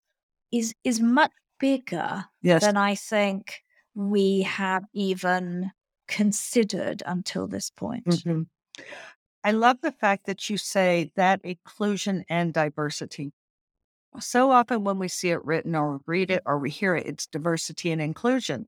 is 0.51 0.75
is 0.86 1.01
much 1.01 1.31
bigger 1.59 2.25
Yes. 2.41 2.62
than 2.62 2.77
I 2.77 2.95
think 2.95 3.63
we 3.95 4.43
have 4.43 4.86
even 4.93 5.71
considered 6.13 7.04
until 7.06 7.47
this 7.47 7.71
point. 7.71 8.26
Mhm. 8.26 8.45
I 9.43 9.52
love 9.52 9.80
the 9.82 9.91
fact 9.91 10.26
that 10.26 10.49
you 10.49 10.58
say 10.58 11.12
that 11.15 11.41
inclusion 11.43 12.26
and 12.30 12.54
diversity. 12.54 13.34
So 14.19 14.52
often 14.52 14.84
when 14.84 14.99
we 14.99 15.08
see 15.10 15.30
it 15.32 15.43
written 15.45 15.76
or 15.76 16.02
read 16.08 16.32
it 16.32 16.43
or 16.45 16.60
we 16.60 16.69
hear 16.71 16.95
it, 16.95 17.08
it's 17.08 17.28
diversity 17.28 17.91
and 17.91 18.02
inclusion. 18.02 18.67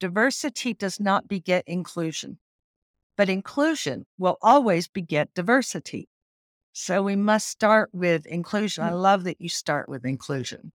Diversity 0.00 0.74
does 0.74 1.00
not 1.00 1.28
beget 1.28 1.64
inclusion, 1.68 2.40
but 3.16 3.28
inclusion 3.30 4.06
will 4.18 4.38
always 4.42 4.88
beget 4.88 5.34
diversity. 5.34 6.08
So 6.72 7.02
we 7.02 7.16
must 7.16 7.48
start 7.48 7.90
with 7.94 8.26
inclusion. 8.26 8.84
I 8.84 8.90
love 8.90 9.24
that 9.24 9.40
you 9.40 9.48
start 9.50 9.88
with 9.88 10.04
inclusion. 10.06 10.72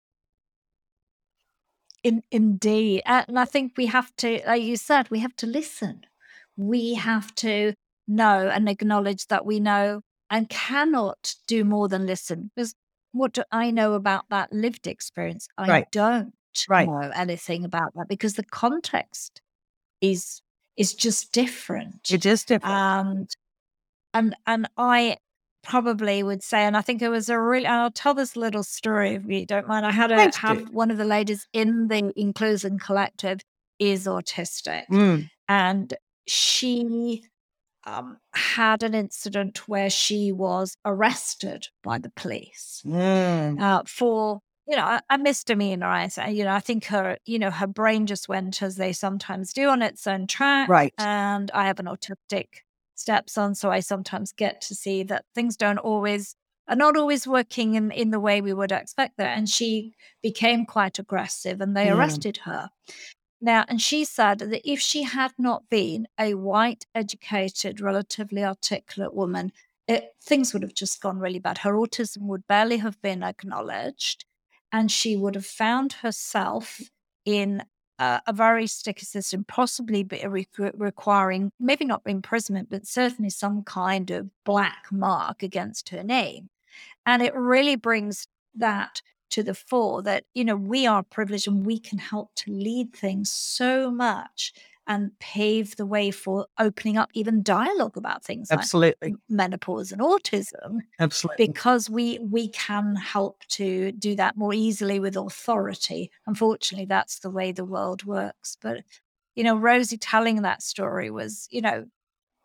In, 2.02 2.22
indeed. 2.30 3.02
And 3.06 3.38
I 3.38 3.44
think 3.44 3.72
we 3.76 3.87
have 3.87 4.14
to, 4.16 4.40
like 4.46 4.62
you 4.62 4.76
said, 4.76 5.11
we 5.11 5.18
have 5.20 5.34
to 5.37 5.46
listen. 5.46 6.02
We 6.56 6.94
have 6.94 7.34
to 7.37 7.74
know 8.06 8.48
and 8.48 8.68
acknowledge 8.68 9.26
that 9.26 9.44
we 9.44 9.61
know 9.61 10.00
and 10.30 10.48
cannot 10.48 11.34
do 11.46 11.64
more 11.64 11.88
than 11.88 12.06
listen. 12.06 12.50
Because 12.54 12.74
what 13.12 13.32
do 13.32 13.42
I 13.50 13.70
know 13.70 13.94
about 13.94 14.24
that 14.30 14.52
lived 14.52 14.87
experience? 14.87 15.48
I 15.58 15.68
Right. 15.68 15.90
don't 15.90 16.34
Right. 16.68 16.87
know 16.88 17.11
anything 17.14 17.64
about 17.64 17.94
that 17.94 18.08
because 18.08 18.34
the 18.34 18.44
context 18.44 19.40
is 20.00 20.40
is 20.76 20.94
just 20.94 21.32
different. 21.32 22.11
It 22.11 22.24
is 22.24 22.44
different. 22.44 22.74
and 22.74 23.37
and 24.14 24.37
and 24.46 24.68
I 24.76 25.16
probably 25.62 26.23
would 26.23 26.42
say, 26.42 26.62
and 26.62 26.77
I 26.77 26.83
think 26.83 27.03
it 27.03 27.09
was 27.09 27.29
a 27.29 27.40
really. 27.40 27.66
and 27.66 27.75
I'll 27.75 27.90
tell 27.90 28.14
this 28.14 28.37
little 28.37 28.62
story 28.62 29.14
if 29.14 29.25
you 29.27 29.47
don't 29.47 29.68
mind. 29.68 29.87
I 29.87 29.90
had 29.90 30.11
a 30.11 30.31
have 30.38 30.71
one 30.71 30.90
of 30.90 30.99
the 30.99 31.05
ladies 31.05 31.47
in 31.53 31.88
the 31.88 32.12
Inclusion 32.16 32.79
Collective 32.79 33.40
is 33.79 34.07
autistic, 34.07 34.85
Mm, 34.90 35.31
and 35.49 35.94
she 36.27 37.23
um, 37.85 38.18
had 38.35 38.83
an 38.83 38.94
incident 38.94 39.68
where 39.68 39.90
she 39.90 40.33
was 40.33 40.77
arrested 40.85 41.68
by 41.83 41.99
the 41.99 42.11
police 42.11 42.83
mm, 42.85 43.61
uh, 43.61 43.83
for 43.87 44.40
you 44.66 44.77
know 44.77 44.85
a, 44.85 45.03
a 45.11 45.18
misdemeanor. 45.18 45.87
I 45.87 46.09
say, 46.09 46.33
you 46.33 46.44
know, 46.44 46.53
I 46.53 46.61
think 46.61 46.87
her 46.87 47.18
you 47.25 47.38
know 47.38 47.51
her 47.51 47.66
brain 47.66 48.07
just 48.07 48.29
went 48.29 48.62
as 48.62 48.77
they 48.77 48.92
sometimes 48.92 49.53
do 49.53 49.68
on 49.68 49.83
its 49.83 50.07
own 50.07 50.27
track. 50.27 50.68
Right. 50.68 50.94
And 50.99 51.51
I 51.53 51.66
have 51.66 51.81
an 51.81 51.87
autistic 51.87 52.47
stepson, 52.98 53.54
so 53.54 53.70
I 53.70 53.80
sometimes 53.80 54.32
get 54.32 54.61
to 54.62 54.74
see 54.74 55.02
that 55.04 55.24
things 55.34 55.56
don't 55.56 55.78
always 55.78 56.34
are 56.68 56.76
not 56.76 56.96
always 56.96 57.26
working 57.26 57.74
in 57.74 57.90
in 57.92 58.11
the 58.11 58.20
way 58.20 58.40
we 58.42 58.52
would 58.52 58.72
expect 58.72 59.16
that. 59.16 59.38
And 59.38 59.48
she 59.48 59.94
became 60.22 60.66
quite 60.66 60.98
aggressive, 60.98 61.61
and 61.61 61.76
they 61.76 61.87
Mm. 61.87 61.96
arrested 61.96 62.38
her. 62.38 62.70
Now, 63.40 63.64
and 63.68 63.80
she 63.80 64.04
said 64.04 64.40
that 64.40 64.70
if 64.70 64.80
she 64.80 65.04
had 65.04 65.32
not 65.38 65.68
been 65.70 66.08
a 66.18 66.34
white, 66.34 66.87
educated, 66.94 67.80
relatively 67.80 68.44
articulate 68.44 69.14
woman, 69.14 69.52
it, 69.87 70.12
things 70.22 70.52
would 70.52 70.62
have 70.62 70.74
just 70.74 71.00
gone 71.00 71.18
really 71.18 71.38
bad. 71.38 71.58
Her 71.58 71.72
autism 71.74 72.22
would 72.22 72.46
barely 72.46 72.78
have 72.78 73.00
been 73.00 73.22
acknowledged, 73.22 74.24
and 74.72 74.90
she 74.90 75.16
would 75.16 75.34
have 75.37 75.46
found 75.46 75.92
herself 75.94 76.80
in 77.24 77.64
a, 77.98 78.20
a 78.26 78.32
very 78.32 78.66
sticky 78.66 79.04
system, 79.04 79.44
possibly 79.44 80.02
be 80.02 80.24
uh, 80.24 80.28
re- 80.28 80.46
requiring 80.56 81.50
maybe 81.58 81.84
not 81.84 82.02
imprisonment, 82.06 82.70
but 82.70 82.87
certainly 82.87 83.30
some 83.30 83.62
kind 83.62 84.11
of 84.11 84.28
black 84.44 84.87
mark 84.90 85.42
against 85.42 85.88
her 85.90 86.02
name. 86.02 86.48
And 87.06 87.22
it 87.22 87.34
really 87.34 87.76
brings 87.76 88.26
that 88.54 89.02
to 89.30 89.42
the 89.42 89.54
fore 89.54 90.02
that, 90.02 90.24
you 90.34 90.44
know, 90.44 90.56
we 90.56 90.87
are 90.87 91.02
privileged 91.02 91.48
and 91.48 91.66
we 91.66 91.78
can 91.78 91.98
help 91.98 92.34
to 92.37 92.52
lead 92.52 92.92
things 92.94 93.30
so 93.30 93.90
much 93.90 94.52
and 94.88 95.11
pave 95.20 95.77
the 95.77 95.87
way 95.87 96.11
for 96.11 96.46
opening 96.59 96.96
up 96.96 97.11
even 97.12 97.42
dialogue 97.42 97.96
about 97.96 98.24
things 98.24 98.51
like 98.51 98.59
absolutely. 98.59 99.14
menopause 99.29 99.92
and 99.92 100.01
autism 100.01 100.79
Absolutely. 100.98 101.46
because 101.46 101.88
we 101.88 102.18
we 102.18 102.48
can 102.48 102.96
help 102.96 103.44
to 103.48 103.92
do 103.92 104.16
that 104.16 104.37
more 104.37 104.55
easily 104.55 104.98
with 104.98 105.16
authority 105.16 106.11
unfortunately 106.27 106.87
that's 106.87 107.20
the 107.20 107.31
way 107.31 107.53
the 107.53 107.64
world 107.64 108.05
works 108.05 108.57
but 108.61 108.79
you 109.37 109.44
know 109.44 109.57
rosie 109.57 109.98
telling 109.98 110.42
that 110.42 110.62
story 110.62 111.11
was 111.11 111.46
you 111.51 111.61
know 111.61 111.85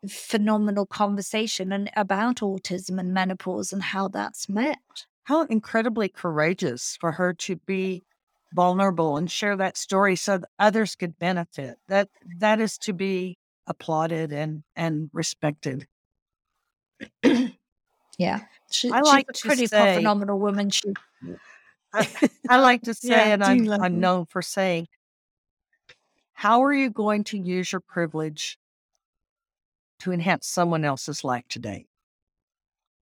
phenomenal 0.07 0.85
conversation 0.85 1.71
and 1.71 1.89
about 1.95 2.37
autism 2.37 2.99
and 2.99 3.13
menopause 3.13 3.71
and 3.71 3.81
how 3.81 4.07
that's 4.09 4.49
met 4.49 4.77
How 5.23 5.43
incredibly 5.45 6.09
courageous 6.09 6.97
for 6.99 7.13
her 7.13 7.33
to 7.33 7.55
be 7.55 8.03
vulnerable 8.53 9.17
and 9.17 9.29
share 9.29 9.57
that 9.57 9.77
story 9.77 10.15
so 10.15 10.37
that 10.37 10.49
others 10.59 10.95
could 10.95 11.17
benefit. 11.19 11.77
That 11.87 12.09
that 12.39 12.59
is 12.59 12.77
to 12.79 12.93
be 12.93 13.37
applauded 13.67 14.31
and 14.31 14.63
and 14.75 15.09
respected. 15.13 15.87
yeah, 18.17 18.41
she, 18.71 18.91
I 18.91 19.01
like 19.01 19.27
she's 19.33 19.43
a 19.43 19.47
pretty 19.47 19.67
say- 19.67 19.95
phenomenal 19.95 20.39
woman. 20.39 20.69
She, 20.69 20.93
I, 21.93 22.07
I 22.49 22.59
like 22.59 22.83
to 22.83 22.93
say, 22.93 23.09
Yeah, 23.09 23.33
and 23.33 23.43
I'm, 23.43 23.69
I'm 23.69 23.99
known 23.99 24.25
for 24.25 24.41
saying, 24.41 24.87
how 26.33 26.63
are 26.63 26.73
you 26.73 26.89
going 26.89 27.23
to 27.25 27.37
use 27.37 27.71
your 27.71 27.81
privilege 27.81 28.57
to 29.99 30.11
enhance 30.11 30.47
someone 30.47 30.83
else's 30.83 31.23
life 31.23 31.45
today? 31.47 31.85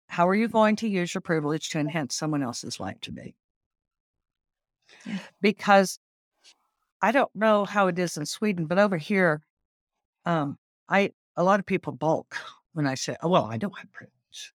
How 0.06 0.28
are 0.28 0.34
you 0.34 0.46
going 0.46 0.76
to 0.76 0.88
use 0.88 1.14
your 1.14 1.22
privilege 1.22 1.70
to 1.70 1.78
enhance 1.78 2.14
someone 2.14 2.42
else's 2.42 2.78
life 2.78 3.00
today? 3.00 3.34
Yeah. 5.06 5.18
Because 5.40 5.98
I 7.00 7.12
don't 7.12 7.34
know 7.34 7.64
how 7.64 7.88
it 7.88 7.98
is 7.98 8.16
in 8.16 8.26
Sweden, 8.26 8.66
but 8.66 8.78
over 8.78 8.96
here, 8.96 9.42
um, 10.24 10.58
I 10.88 11.12
a 11.36 11.42
lot 11.42 11.60
of 11.60 11.66
people 11.66 11.92
balk 11.92 12.36
when 12.72 12.86
I 12.86 12.94
say, 12.94 13.16
"Oh, 13.22 13.28
well, 13.28 13.44
I 13.44 13.56
don't 13.56 13.76
have 13.78 13.90
privilege." 13.92 14.52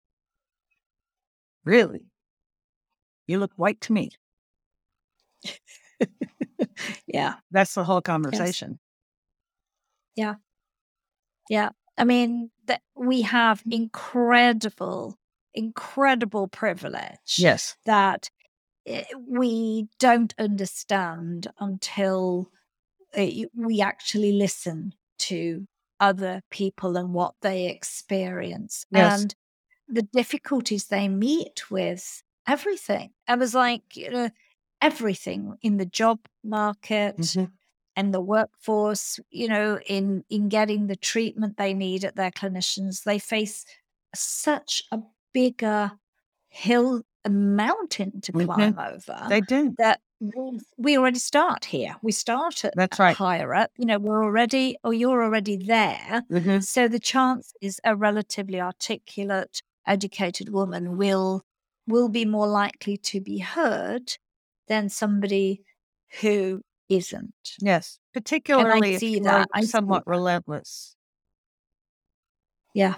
Really? 1.63 2.05
You 3.27 3.39
look 3.39 3.53
white 3.55 3.79
to 3.81 3.93
me. 3.93 4.11
yeah, 7.07 7.35
That's 7.51 7.73
the 7.73 7.83
whole 7.83 8.01
conversation. 8.01 8.79
yeah. 10.15 10.35
Yeah. 11.49 11.69
I 11.97 12.03
mean, 12.05 12.49
that 12.65 12.81
we 12.95 13.21
have 13.21 13.61
incredible, 13.69 15.17
incredible 15.53 16.47
privilege. 16.47 17.35
Yes. 17.37 17.75
that 17.85 18.29
we 19.27 19.87
don't 19.99 20.33
understand 20.37 21.47
until 21.59 22.51
uh, 23.17 23.27
we 23.55 23.81
actually 23.81 24.33
listen 24.33 24.93
to 25.19 25.67
other 25.99 26.41
people 26.51 26.97
and 26.97 27.13
what 27.13 27.35
they 27.41 27.67
experience 27.69 28.85
Yes. 28.91 29.25
and 29.25 29.35
the 29.87 30.03
difficulties 30.03 30.87
they 30.87 31.09
meet 31.09 31.71
with 31.71 32.23
everything. 32.47 33.13
I 33.27 33.35
was 33.35 33.55
like, 33.55 33.95
you 33.97 34.11
know, 34.11 34.29
everything 34.81 35.57
in 35.61 35.77
the 35.77 35.85
job 35.85 36.19
market 36.43 37.17
Mhm. 37.17 37.53
and 37.95 38.13
the 38.13 38.21
workforce, 38.21 39.19
you 39.29 39.47
know, 39.47 39.79
in 39.87 40.23
in 40.29 40.49
getting 40.49 40.87
the 40.87 40.95
treatment 40.95 41.57
they 41.57 41.73
need 41.73 42.03
at 42.03 42.15
their 42.15 42.31
clinicians, 42.31 43.03
they 43.03 43.19
face 43.19 43.65
such 44.15 44.83
a 44.91 44.99
bigger 45.33 45.91
hill, 46.49 47.03
a 47.25 47.29
mountain 47.29 48.19
to 48.21 48.31
climb 48.31 48.77
over 48.79 49.25
They 49.29 49.41
do. 49.41 49.73
that 49.77 49.99
we 50.77 50.97
already 50.97 51.19
start 51.19 51.65
here. 51.65 51.95
We 52.01 52.11
start 52.13 52.63
at 52.63 52.73
That's 52.75 52.97
right. 52.99 53.15
higher 53.15 53.53
up. 53.53 53.71
You 53.77 53.85
know, 53.85 53.99
we're 53.99 54.23
already, 54.23 54.77
or 54.83 54.93
you're 54.93 55.21
already 55.23 55.57
there. 55.57 56.21
Mhm. 56.31 56.63
So 56.63 56.87
the 56.87 56.99
chance 56.99 57.53
is 57.61 57.79
a 57.83 57.95
relatively 57.95 58.61
articulate, 58.61 59.61
educated 59.85 60.49
woman 60.49 60.97
will 60.97 61.43
will 61.87 62.07
be 62.07 62.23
more 62.25 62.47
likely 62.47 62.95
to 62.97 63.19
be 63.19 63.39
heard 63.39 64.13
than 64.69 64.87
somebody 64.87 65.61
who 66.21 66.61
isn't. 66.87 67.33
Yes. 67.59 67.99
Particularly 68.13 68.93
if 68.93 68.99
see 69.01 69.15
you're 69.15 69.23
that. 69.23 69.49
I 69.53 69.61
see 69.61 69.67
somewhat 69.67 70.05
that. 70.05 70.11
relentless. 70.11 70.95
Yeah. 72.73 72.95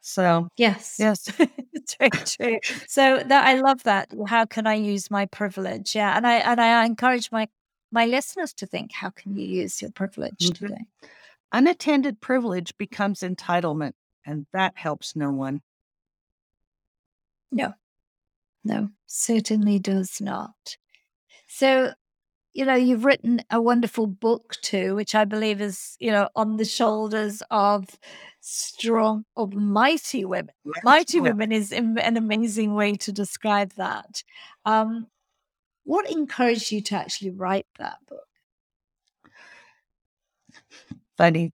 So 0.00 0.48
Yes. 0.56 0.96
yes. 0.98 1.28
it's 1.72 1.96
very 1.96 2.10
true. 2.10 2.58
So 2.86 3.22
that 3.26 3.46
I 3.46 3.54
love 3.60 3.82
that. 3.84 4.12
How 4.26 4.44
can 4.46 4.66
I 4.66 4.74
use 4.74 5.10
my 5.10 5.26
privilege? 5.26 5.94
Yeah. 5.94 6.16
And 6.16 6.26
I 6.26 6.36
and 6.36 6.60
I 6.60 6.84
encourage 6.84 7.30
my 7.32 7.48
my 7.90 8.04
listeners 8.06 8.52
to 8.54 8.66
think, 8.66 8.92
how 8.92 9.10
can 9.10 9.34
you 9.36 9.46
use 9.46 9.80
your 9.80 9.90
privilege 9.90 10.38
Mhm. 10.50 10.54
today? 10.54 10.84
Unattended 11.52 12.20
privilege 12.20 12.76
becomes 12.76 13.20
entitlement, 13.20 13.92
and 14.26 14.46
that 14.52 14.76
helps 14.76 15.16
no 15.16 15.30
one. 15.30 15.62
No, 17.50 17.72
no, 18.64 18.90
certainly 19.06 19.78
does 19.78 20.20
not. 20.20 20.76
So, 21.46 21.94
you 22.54 22.64
know, 22.64 22.74
you've 22.74 23.04
written 23.04 23.40
a 23.50 23.60
wonderful 23.60 24.06
book 24.06 24.56
too, 24.62 24.94
which 24.94 25.14
I 25.14 25.24
believe 25.24 25.60
is, 25.60 25.96
you 26.00 26.10
know, 26.10 26.28
on 26.34 26.56
the 26.56 26.64
shoulders 26.64 27.42
of 27.50 27.86
strong, 28.40 29.24
of 29.36 29.54
mighty 29.54 30.24
women. 30.24 30.54
Mighty 30.82 31.18
Yeah. 31.18 31.22
women 31.22 31.52
is 31.52 31.72
an 31.72 32.16
amazing 32.16 32.74
way 32.74 32.94
to 32.96 33.12
describe 33.12 33.74
that. 33.74 34.22
Um, 34.64 35.08
what 35.84 36.10
encouraged 36.10 36.72
you 36.72 36.82
to 36.82 36.96
actually 36.96 37.30
write 37.30 37.66
that 37.78 37.98
book? 38.08 38.28
Funny 41.16 41.52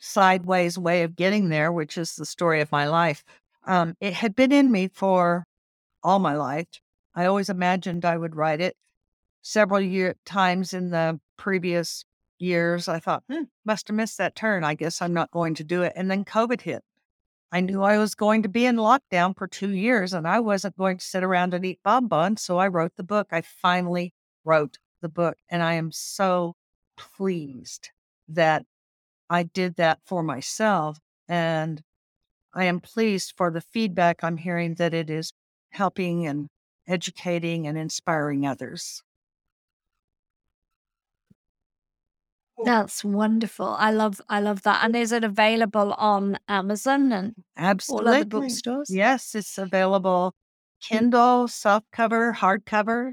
sideways 0.00 0.78
way 0.78 1.02
of 1.02 1.16
getting 1.16 1.48
there, 1.48 1.72
which 1.72 1.98
is 1.98 2.16
the 2.16 2.26
story 2.26 2.60
of 2.60 2.72
my 2.72 2.86
life. 2.88 3.24
Um, 3.64 3.94
it 4.00 4.14
had 4.14 4.34
been 4.34 4.52
in 4.52 4.70
me 4.72 4.88
for 4.88 5.44
all 6.02 6.18
my 6.18 6.34
life. 6.34 6.68
I 7.14 7.26
always 7.26 7.50
imagined 7.50 8.04
I 8.04 8.16
would 8.18 8.36
write 8.36 8.60
it. 8.60 8.76
Several 9.42 9.80
year 9.80 10.16
times 10.24 10.72
in 10.72 10.90
the 10.90 11.18
previous 11.36 12.04
years, 12.38 12.88
I 12.88 12.98
thought, 12.98 13.24
hmm, 13.30 13.44
must 13.64 13.88
have 13.88 13.96
missed 13.96 14.18
that 14.18 14.34
turn. 14.34 14.64
I 14.64 14.74
guess 14.74 15.00
I'm 15.00 15.14
not 15.14 15.30
going 15.30 15.54
to 15.54 15.64
do 15.64 15.82
it. 15.82 15.92
And 15.96 16.10
then 16.10 16.24
COVID 16.24 16.60
hit. 16.60 16.82
I 17.52 17.60
knew 17.60 17.82
I 17.82 17.98
was 17.98 18.14
going 18.14 18.42
to 18.44 18.48
be 18.48 18.64
in 18.64 18.76
lockdown 18.76 19.36
for 19.36 19.48
two 19.48 19.70
years 19.70 20.12
and 20.12 20.26
I 20.26 20.38
wasn't 20.40 20.76
going 20.76 20.98
to 20.98 21.04
sit 21.04 21.24
around 21.24 21.52
and 21.52 21.64
eat 21.64 21.80
bonbons. 21.82 22.42
So 22.42 22.58
I 22.58 22.68
wrote 22.68 22.92
the 22.96 23.02
book. 23.02 23.28
I 23.32 23.40
finally 23.40 24.14
wrote 24.44 24.78
the 25.02 25.08
book. 25.08 25.36
And 25.48 25.62
I 25.62 25.74
am 25.74 25.90
so 25.90 26.54
pleased 26.96 27.90
that 28.28 28.64
I 29.28 29.42
did 29.42 29.76
that 29.76 29.98
for 30.04 30.22
myself. 30.22 30.98
And 31.28 31.82
I 32.54 32.64
am 32.64 32.80
pleased 32.80 33.34
for 33.36 33.50
the 33.50 33.60
feedback 33.60 34.22
I'm 34.22 34.36
hearing 34.36 34.74
that 34.74 34.94
it 34.94 35.10
is 35.10 35.32
helping 35.70 36.26
and 36.26 36.48
educating 36.86 37.66
and 37.66 37.76
inspiring 37.78 38.46
others. 38.46 39.02
That's 42.64 43.04
wonderful. 43.04 43.76
I 43.78 43.90
love 43.90 44.20
I 44.28 44.40
love 44.40 44.62
that. 44.62 44.84
And 44.84 44.94
is 44.96 45.12
it 45.12 45.24
available 45.24 45.92
on 45.94 46.38
Amazon 46.48 47.12
and 47.12 47.34
all 47.58 47.64
Absolutely. 47.64 48.10
other 48.10 48.24
bookstores? 48.24 48.90
Yes, 48.90 49.34
it's 49.34 49.58
available 49.58 50.32
mm. 50.32 50.88
Kindle, 50.88 51.46
softcover, 51.46 52.34
hardcover. 52.34 53.12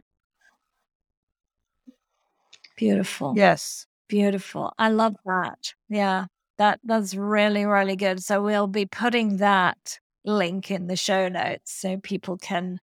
Beautiful. 2.77 3.33
Yes. 3.35 3.85
Beautiful. 4.07 4.73
I 4.77 4.89
love 4.89 5.15
that. 5.25 5.73
Yeah. 5.89 6.25
That 6.57 6.79
that's 6.83 7.13
really, 7.15 7.65
really 7.65 7.95
good. 7.95 8.23
So 8.23 8.41
we'll 8.41 8.67
be 8.67 8.85
putting 8.85 9.37
that 9.37 9.99
link 10.25 10.71
in 10.71 10.87
the 10.87 10.95
show 10.95 11.27
notes 11.27 11.71
so 11.71 11.97
people 11.97 12.37
can 12.37 12.79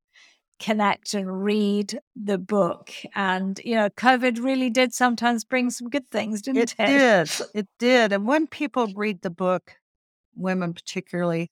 connect 0.63 1.13
and 1.13 1.43
read 1.43 1.99
the 2.15 2.38
book. 2.38 2.91
And 3.15 3.60
you 3.65 3.76
know, 3.76 3.89
COVID 3.89 4.41
really 4.41 4.69
did 4.69 4.93
sometimes 4.93 5.43
bring 5.43 5.69
some 5.69 5.89
good 5.89 6.10
things, 6.10 6.41
didn't 6.41 6.62
It 6.62 6.76
it? 6.80 6.88
did. 6.88 7.30
It 7.54 7.67
did. 7.80 8.13
And 8.13 8.26
when 8.26 8.47
people 8.47 8.88
read 8.95 9.21
the 9.21 9.30
book, 9.30 9.76
women 10.36 10.73
particularly, 10.73 11.52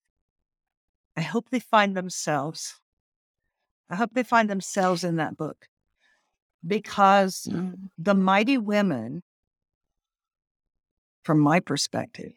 I 1.17 1.21
hope 1.21 1.49
they 1.49 1.59
find 1.59 1.95
themselves. 1.95 2.79
I 3.89 3.95
hope 3.95 4.11
they 4.13 4.23
find 4.23 4.49
themselves 4.49 5.03
in 5.03 5.17
that 5.17 5.35
book 5.35 5.67
because 6.65 7.47
Mm. 7.49 7.89
the 7.97 8.13
mighty 8.15 8.57
women, 8.57 9.23
from 11.25 11.39
my 11.39 11.59
perspective, 11.59 12.31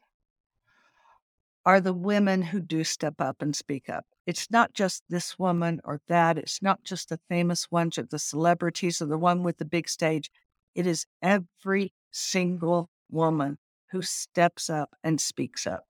are 1.64 1.80
the 1.80 1.94
women 1.94 2.42
who 2.42 2.60
do 2.60 2.82
step 2.84 3.20
up 3.20 3.40
and 3.40 3.54
speak 3.54 3.88
up. 3.88 4.04
It's 4.26 4.50
not 4.50 4.72
just 4.72 5.02
this 5.08 5.38
woman 5.38 5.80
or 5.84 6.00
that. 6.08 6.38
It's 6.38 6.62
not 6.62 6.82
just 6.82 7.10
the 7.10 7.20
famous 7.28 7.70
ones 7.70 7.98
or 7.98 8.04
the 8.04 8.18
celebrities 8.18 9.02
or 9.02 9.06
the 9.06 9.18
one 9.18 9.42
with 9.42 9.58
the 9.58 9.64
big 9.64 9.88
stage. 9.88 10.30
It 10.74 10.86
is 10.86 11.06
every 11.20 11.92
single 12.10 12.88
woman 13.10 13.58
who 13.90 14.02
steps 14.02 14.70
up 14.70 14.90
and 15.04 15.20
speaks 15.20 15.66
up. 15.66 15.84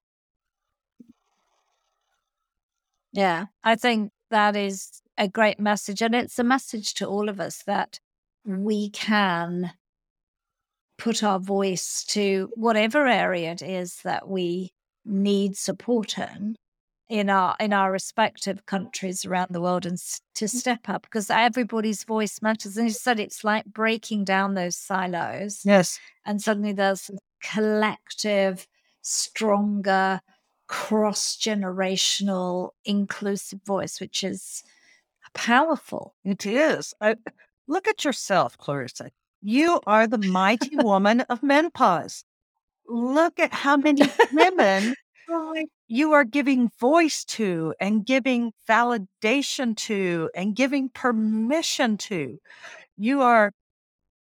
Yeah, 3.12 3.46
I 3.62 3.76
think 3.76 4.10
that 4.30 4.56
is 4.56 5.00
a 5.16 5.28
great 5.28 5.60
message. 5.60 6.02
And 6.02 6.14
it's 6.14 6.38
a 6.38 6.44
message 6.44 6.94
to 6.94 7.06
all 7.06 7.28
of 7.28 7.38
us 7.38 7.62
that 7.66 8.00
we 8.44 8.90
can 8.90 9.70
put 10.98 11.22
our 11.22 11.38
voice 11.38 12.04
to 12.04 12.50
whatever 12.54 13.06
area 13.06 13.52
it 13.52 13.62
is 13.62 14.00
that 14.02 14.28
we 14.28 14.72
need 15.04 15.56
support 15.56 16.18
in 16.18 16.56
in 17.14 17.30
our 17.30 17.54
in 17.60 17.72
our 17.72 17.92
respective 17.92 18.66
countries 18.66 19.24
around 19.24 19.46
the 19.52 19.60
world 19.60 19.86
and 19.86 19.94
s- 19.94 20.20
to 20.34 20.46
mm. 20.46 20.48
step 20.48 20.88
up 20.88 21.02
because 21.02 21.30
everybody's 21.30 22.02
voice 22.02 22.42
matters 22.42 22.76
and 22.76 22.88
you 22.88 22.92
said 22.92 23.20
it's 23.20 23.44
like 23.44 23.64
breaking 23.66 24.24
down 24.24 24.54
those 24.54 24.74
silos 24.76 25.60
Yes. 25.64 26.00
and 26.26 26.42
suddenly 26.42 26.72
there's 26.72 27.08
a 27.10 27.18
collective, 27.52 28.66
stronger, 29.02 30.20
cross 30.66 31.36
generational, 31.36 32.70
inclusive 32.84 33.60
voice, 33.64 34.00
which 34.00 34.24
is 34.24 34.64
powerful. 35.34 36.14
It 36.24 36.44
is. 36.46 36.94
I, 37.00 37.14
look 37.68 37.86
at 37.86 38.04
yourself, 38.04 38.58
Clarissa. 38.58 39.10
You 39.40 39.80
are 39.86 40.08
the 40.08 40.18
mighty 40.18 40.74
woman 40.76 41.20
of 41.22 41.42
menopause. 41.44 42.24
look 42.88 43.38
at 43.38 43.52
how 43.52 43.76
many 43.76 44.02
women 44.32 44.94
you 45.88 46.12
are 46.12 46.24
giving 46.24 46.70
voice 46.80 47.24
to 47.24 47.74
and 47.80 48.04
giving 48.04 48.52
validation 48.68 49.76
to 49.76 50.30
and 50.34 50.56
giving 50.56 50.88
permission 50.88 51.96
to. 51.98 52.38
You 52.96 53.22
are 53.22 53.52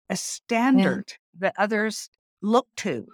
a 0.09 0.15
standard 0.15 1.05
yeah. 1.07 1.39
that 1.39 1.53
others 1.57 2.09
look 2.41 2.67
to. 2.77 3.07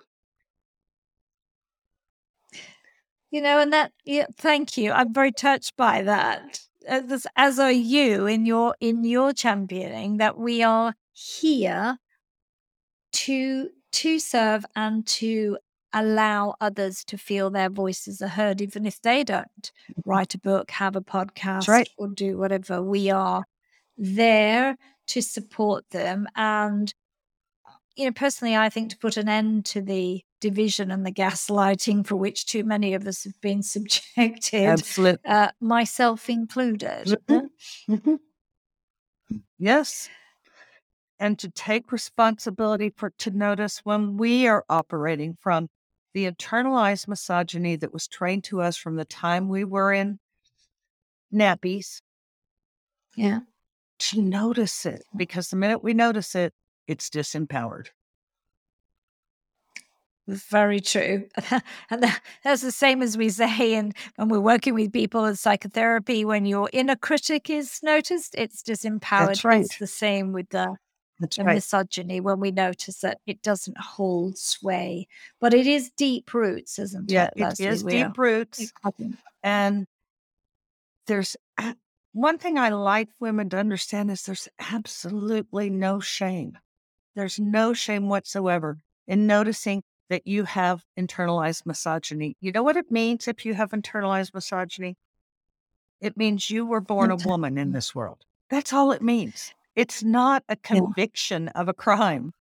You 3.32 3.41
know, 3.41 3.60
and 3.60 3.74
that, 3.74 3.91
yeah, 4.06 4.28
thank 4.38 4.78
you. 4.78 4.91
I'm 4.91 5.13
very 5.13 5.32
touched 5.32 5.76
by 5.76 6.04
that. 6.04 6.62
Uh, 6.88 7.02
as, 7.10 7.28
as 7.36 7.60
are 7.60 7.71
you 7.71 8.28
in 8.28 8.45
your 8.45 8.76
in 8.80 9.04
your 9.04 9.34
championing 9.34 10.17
that 10.17 10.38
we 10.38 10.62
are 10.63 10.93
here 11.13 11.98
to 13.12 13.69
to 13.91 14.19
serve 14.19 14.65
and 14.76 15.06
to 15.08 15.58
allow 15.96 16.56
others 16.60 17.04
to 17.06 17.18
feel 17.18 17.50
their 17.50 17.70
voices 17.70 18.22
are 18.22 18.28
heard, 18.28 18.62
even 18.62 18.86
if 18.86 19.02
they 19.02 19.24
don't 19.24 19.72
write 20.06 20.36
a 20.36 20.38
book, 20.38 20.70
have 20.70 20.96
a 20.96 21.02
podcast, 21.02 21.68
right. 21.68 21.90
or 21.98 22.10
do 22.10 22.38
whatever. 22.38 22.84
We 22.84 23.10
are 23.10 23.46
there 23.98 24.78
to 25.08 25.22
support 25.22 25.90
them. 25.92 26.28
And, 26.36 26.94
you 27.96 28.06
know, 28.06 28.12
personally, 28.12 28.56
I 28.56 28.70
think 28.70 28.92
to 28.92 28.98
put 28.98 29.16
an 29.16 29.30
end 29.30 29.66
to 29.68 29.82
the 29.82 30.22
division 30.42 30.92
and 30.92 31.06
the 31.06 31.14
gaslighting 31.14 32.06
for 32.06 32.18
which 32.18 32.46
too 32.46 32.66
many 32.66 32.94
of 32.94 33.08
us 33.08 33.24
have 33.24 33.40
been 33.40 33.64
subjected, 33.64 34.66
Absolutely. 34.66 35.20
Uh, 35.26 35.50
myself 35.62 36.30
included. 36.30 37.08
Mm-hmm. 37.08 37.94
Mm-hmm. 37.94 38.16
Yes 39.58 40.10
and 41.20 41.40
to 41.40 41.50
take 41.50 41.92
responsibility 41.92 42.92
for 42.96 43.12
to 43.18 43.32
notice 43.32 43.80
when 43.84 44.18
we 44.18 44.48
are 44.48 44.66
operating 44.70 45.38
from 45.40 45.70
the 46.15 46.32
internalized 46.32 47.10
misogyny 47.10 47.75
that 47.75 47.91
was 47.91 48.08
trained 48.08 48.45
to 48.45 48.62
us 48.62 48.78
from 48.78 48.95
the 48.95 49.04
time 49.04 49.49
we 49.49 49.65
were 49.65 49.91
in 49.91 50.17
nappies. 51.32 52.01
Yeah. 53.17 53.41
To 53.99 54.21
notice 54.21 54.86
it 54.86 55.04
because 55.15 55.49
the 55.49 55.58
minute 55.58 55.84
we 55.84 55.93
notice 55.93 56.34
it, 56.34 56.54
it's 56.88 57.10
disempowered. 57.10 57.88
Very 60.25 60.80
true. 60.80 61.28
and 61.89 62.06
that's 62.45 62.62
the 62.62 62.71
same 62.71 63.01
as 63.01 63.17
we 63.17 63.28
say 63.28 63.75
and 63.75 63.93
when 64.15 64.30
we're 64.30 64.39
working 64.39 64.73
with 64.73 64.93
people 64.93 65.25
in 65.25 65.36
psychotherapy, 65.36 66.23
when 66.23 66.45
your 66.45 66.69
inner 66.71 66.95
critic 66.95 67.49
is 67.49 67.82
noticed, 67.84 68.36
it's 68.38 68.63
disempowered. 68.63 69.28
That's 69.28 69.43
right. 69.43 69.65
It's 69.65 69.80
the 69.80 69.86
same 69.86 70.32
with 70.32 70.47
the 70.49 70.78
that's 71.19 71.38
the 71.38 71.43
right. 71.43 71.56
misogyny 71.56 72.19
when 72.19 72.39
we 72.39 72.51
notice 72.51 72.99
that 72.99 73.19
it 73.25 73.41
doesn't 73.41 73.78
hold 73.78 74.38
sway. 74.38 75.08
But 75.39 75.54
it 75.54 75.67
is 75.67 75.91
deep 75.91 76.34
roots, 76.34 76.78
isn't 76.80 77.10
yeah, 77.10 77.25
it? 77.28 77.34
Yeah, 77.38 77.51
it 77.51 77.60
is 77.60 77.84
deep 77.84 78.17
roots. 78.17 78.73
And 79.43 79.88
there's 81.08 81.38
one 82.13 82.38
thing 82.38 82.58
I 82.58 82.69
like 82.69 83.10
women 83.19 83.49
to 83.49 83.58
understand 83.58 84.12
is 84.12 84.23
there's 84.23 84.47
absolutely 84.60 85.69
no 85.69 85.99
shame. 85.99 86.58
There's 87.15 87.39
no 87.39 87.73
shame 87.73 88.10
whatsoever 88.10 88.80
in 89.08 89.28
noticing 89.28 89.84
that 90.10 90.28
you 90.28 90.43
have 90.43 90.84
internalized 90.99 91.65
misogyny. 91.65 92.36
You 92.39 92.51
know 92.51 92.63
what 92.63 92.78
it 92.78 92.91
means 92.91 93.28
if 93.28 93.45
you 93.45 93.54
have 93.54 93.71
internalized 93.71 94.34
misogyny? 94.34 94.97
It 96.01 96.17
means 96.17 96.49
you 96.49 96.65
were 96.65 96.82
born 96.82 97.12
a 97.12 97.15
woman 97.15 97.58
in 97.58 97.69
mm. 97.69 97.73
this 97.73 97.95
world. 97.95 98.25
That's 98.49 98.73
all 98.73 98.91
it 98.91 99.01
means. 99.01 99.54
It's 99.76 100.04
not 100.04 100.44
a 100.48 100.56
conviction 100.56 101.46
yeah. 101.54 101.62
of 101.62 101.68
a 101.68 101.74
crime. 101.74 102.34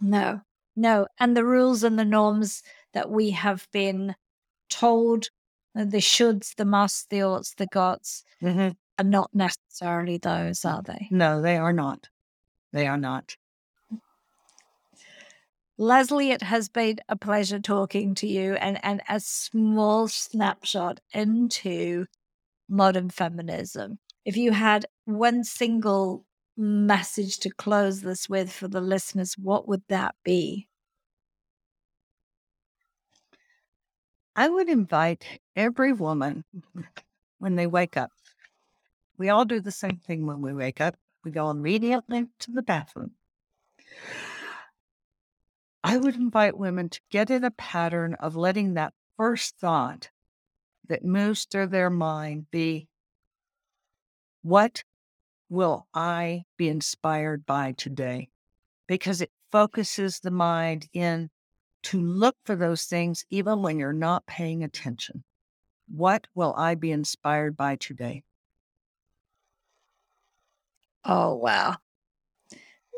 No, 0.00 0.40
no. 0.74 1.06
And 1.18 1.36
the 1.36 1.44
rules 1.44 1.84
and 1.84 1.98
the 1.98 2.04
norms 2.04 2.62
that 2.92 3.10
we 3.10 3.30
have 3.30 3.68
been 3.72 4.14
told, 4.68 5.28
uh, 5.76 5.84
the 5.84 5.98
shoulds, 5.98 6.54
the 6.56 6.64
musts, 6.64 7.06
the 7.08 7.22
oughts, 7.22 7.54
the 7.54 7.68
gots, 7.68 8.22
mm-hmm. 8.42 8.70
are 8.98 9.04
not 9.04 9.30
necessarily 9.32 10.18
those, 10.18 10.64
are 10.64 10.82
they? 10.82 11.06
No, 11.10 11.40
they 11.40 11.56
are 11.56 11.72
not. 11.72 12.08
They 12.72 12.86
are 12.86 12.98
not. 12.98 13.36
Lesley, 15.78 16.30
it 16.30 16.42
has 16.42 16.68
been 16.68 16.98
a 17.08 17.16
pleasure 17.16 17.58
talking 17.58 18.14
to 18.16 18.26
you 18.26 18.54
and, 18.54 18.78
and 18.84 19.00
a 19.08 19.18
small 19.18 20.08
snapshot 20.08 21.00
into 21.14 22.06
modern 22.68 23.08
feminism 23.08 23.98
if 24.24 24.36
you 24.36 24.52
had 24.52 24.86
one 25.04 25.44
single 25.44 26.24
message 26.56 27.38
to 27.38 27.50
close 27.50 28.02
this 28.02 28.28
with 28.28 28.52
for 28.52 28.68
the 28.68 28.80
listeners, 28.80 29.34
what 29.38 29.66
would 29.66 29.82
that 29.88 30.14
be? 30.24 30.68
I 34.36 34.48
would 34.48 34.68
invite 34.68 35.40
every 35.56 35.92
woman 35.92 36.44
when 37.38 37.56
they 37.56 37.66
wake 37.66 37.96
up. 37.96 38.10
We 39.18 39.28
all 39.28 39.44
do 39.44 39.60
the 39.60 39.70
same 39.70 39.96
thing 39.96 40.26
when 40.26 40.40
we 40.40 40.54
wake 40.54 40.80
up. 40.80 40.96
We 41.24 41.30
go 41.30 41.50
immediately 41.50 42.26
to 42.40 42.50
the 42.50 42.62
bathroom. 42.62 43.12
I 45.82 45.96
would 45.96 46.14
invite 46.14 46.56
women 46.56 46.88
to 46.90 47.00
get 47.10 47.30
in 47.30 47.44
a 47.44 47.50
pattern 47.50 48.14
of 48.14 48.36
letting 48.36 48.74
that 48.74 48.94
first 49.16 49.58
thought 49.58 50.10
that 50.88 51.04
moves 51.04 51.44
through 51.44 51.68
their 51.68 51.90
mind 51.90 52.50
be 52.50 52.88
what 54.42 54.82
will 55.48 55.86
I 55.94 56.44
be 56.56 56.68
inspired 56.68 57.44
by 57.46 57.72
today? 57.72 58.28
Because 58.86 59.20
it 59.20 59.30
focuses 59.50 60.20
the 60.20 60.30
mind 60.30 60.88
in 60.92 61.30
to 61.82 62.00
look 62.00 62.36
for 62.44 62.56
those 62.56 62.84
things 62.84 63.24
even 63.30 63.62
when 63.62 63.78
you're 63.78 63.92
not 63.92 64.26
paying 64.26 64.62
attention. 64.62 65.24
What 65.88 66.26
will 66.34 66.54
I 66.56 66.74
be 66.74 66.92
inspired 66.92 67.56
by 67.56 67.76
today? 67.76 68.22
Oh, 71.04 71.34
wow. 71.34 71.76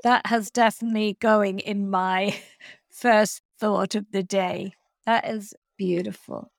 That 0.02 0.26
has 0.26 0.50
definitely 0.50 1.16
going 1.20 1.60
in 1.60 1.88
my 1.88 2.36
first 2.90 3.42
thought 3.58 3.94
of 3.94 4.10
the 4.10 4.22
day. 4.22 4.74
That 5.06 5.28
is 5.28 5.54
beautiful. 5.76 6.50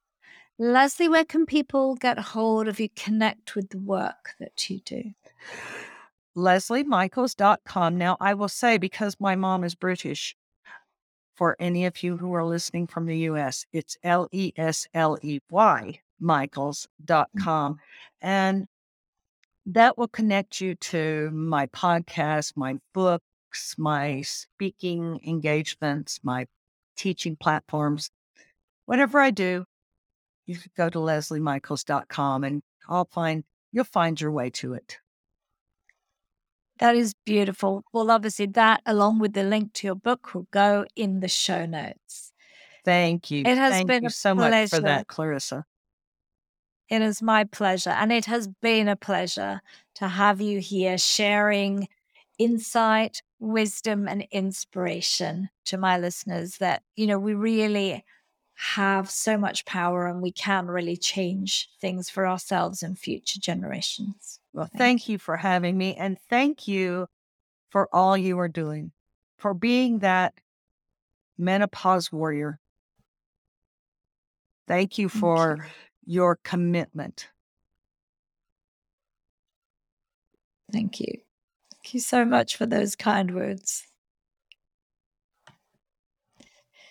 Lesley, 0.59 1.09
where 1.09 1.25
can 1.25 1.45
people 1.45 1.95
get 1.95 2.19
hold 2.19 2.67
of 2.67 2.79
you, 2.79 2.89
connect 2.95 3.55
with 3.55 3.69
the 3.69 3.79
work 3.79 4.35
that 4.39 4.69
you 4.69 4.79
do? 4.79 5.13
LesleyMichaels.com. 6.37 7.97
Now, 7.97 8.17
I 8.19 8.33
will 8.33 8.47
say, 8.47 8.77
because 8.77 9.15
my 9.19 9.35
mom 9.35 9.63
is 9.63 9.75
British, 9.75 10.35
for 11.35 11.55
any 11.59 11.85
of 11.85 12.03
you 12.03 12.17
who 12.17 12.33
are 12.33 12.45
listening 12.45 12.87
from 12.87 13.05
the 13.05 13.17
US, 13.29 13.65
it's 13.73 13.97
L 14.03 14.27
E 14.31 14.53
S 14.55 14.87
L 14.93 15.17
E 15.21 15.39
Y 15.49 15.81
mm. 15.85 15.99
Michaels.com. 16.19 17.79
And 18.21 18.67
that 19.65 19.97
will 19.97 20.07
connect 20.07 20.61
you 20.61 20.75
to 20.75 21.31
my 21.31 21.67
podcast, 21.67 22.53
my 22.55 22.75
books, 22.93 23.75
my 23.77 24.21
speaking 24.21 25.19
engagements, 25.25 26.19
my 26.23 26.45
teaching 26.95 27.35
platforms. 27.35 28.09
Whatever 28.85 29.19
I 29.19 29.31
do, 29.31 29.65
you 30.45 30.55
could 30.55 30.73
go 30.75 30.89
to 30.89 30.99
lesleymichaels.com 30.99 32.43
and 32.43 32.61
I'll 32.89 33.05
find 33.05 33.43
you'll 33.71 33.85
find 33.85 34.19
your 34.19 34.31
way 34.31 34.49
to 34.51 34.73
it. 34.73 34.99
That 36.79 36.95
is 36.95 37.13
beautiful. 37.25 37.83
Well, 37.93 38.09
obviously, 38.11 38.47
that 38.47 38.81
along 38.85 39.19
with 39.19 39.33
the 39.33 39.43
link 39.43 39.73
to 39.73 39.87
your 39.87 39.95
book 39.95 40.33
will 40.33 40.47
go 40.51 40.85
in 40.95 41.19
the 41.19 41.27
show 41.27 41.65
notes. 41.65 42.31
Thank 42.83 43.31
you. 43.31 43.43
It 43.45 43.57
has 43.57 43.73
Thank 43.73 43.87
been 43.87 44.03
you 44.03 44.09
so 44.09 44.35
pleasure. 44.35 44.51
much 44.51 44.69
for 44.69 44.79
that, 44.81 45.07
Clarissa. 45.07 45.65
It 46.89 47.01
is 47.01 47.21
my 47.21 47.45
pleasure. 47.45 47.91
And 47.91 48.11
it 48.11 48.25
has 48.25 48.47
been 48.61 48.87
a 48.87 48.95
pleasure 48.95 49.61
to 49.95 50.07
have 50.07 50.41
you 50.41 50.59
here 50.59 50.97
sharing 50.97 51.87
insight, 52.37 53.21
wisdom, 53.39 54.07
and 54.07 54.27
inspiration 54.31 55.49
to 55.65 55.77
my 55.77 55.97
listeners 55.97 56.57
that, 56.57 56.83
you 56.95 57.07
know, 57.07 57.19
we 57.19 57.33
really 57.33 58.03
have 58.63 59.09
so 59.09 59.37
much 59.37 59.65
power 59.65 60.07
and 60.07 60.21
we 60.21 60.31
can 60.31 60.67
really 60.67 60.95
change 60.95 61.69
things 61.81 62.09
for 62.09 62.25
ourselves 62.25 62.81
and 62.81 62.97
future 62.97 63.39
generations. 63.39 64.39
Well, 64.53 64.67
thank, 64.67 64.77
thank 64.77 65.09
you. 65.09 65.17
for 65.17 65.35
having 65.35 65.77
me 65.77 65.95
and 65.95 66.17
thank 66.29 66.65
you 66.65 67.07
for 67.71 67.89
all 67.91 68.15
you 68.15 68.39
are 68.39 68.47
doing, 68.47 68.93
for 69.37 69.53
being 69.53 69.99
that 69.99 70.33
menopause 71.37 72.09
warrior. 72.09 72.59
Thank 74.65 74.97
you 74.97 75.09
for 75.09 75.57
thank 75.57 75.69
you. 75.69 76.13
your 76.13 76.39
commitment. 76.41 77.27
Thank 80.71 81.01
you. 81.01 81.19
Thank 81.73 81.93
you 81.95 81.99
so 81.99 82.23
much 82.23 82.55
for 82.55 82.65
those 82.65 82.95
kind 82.95 83.35
words. 83.35 83.83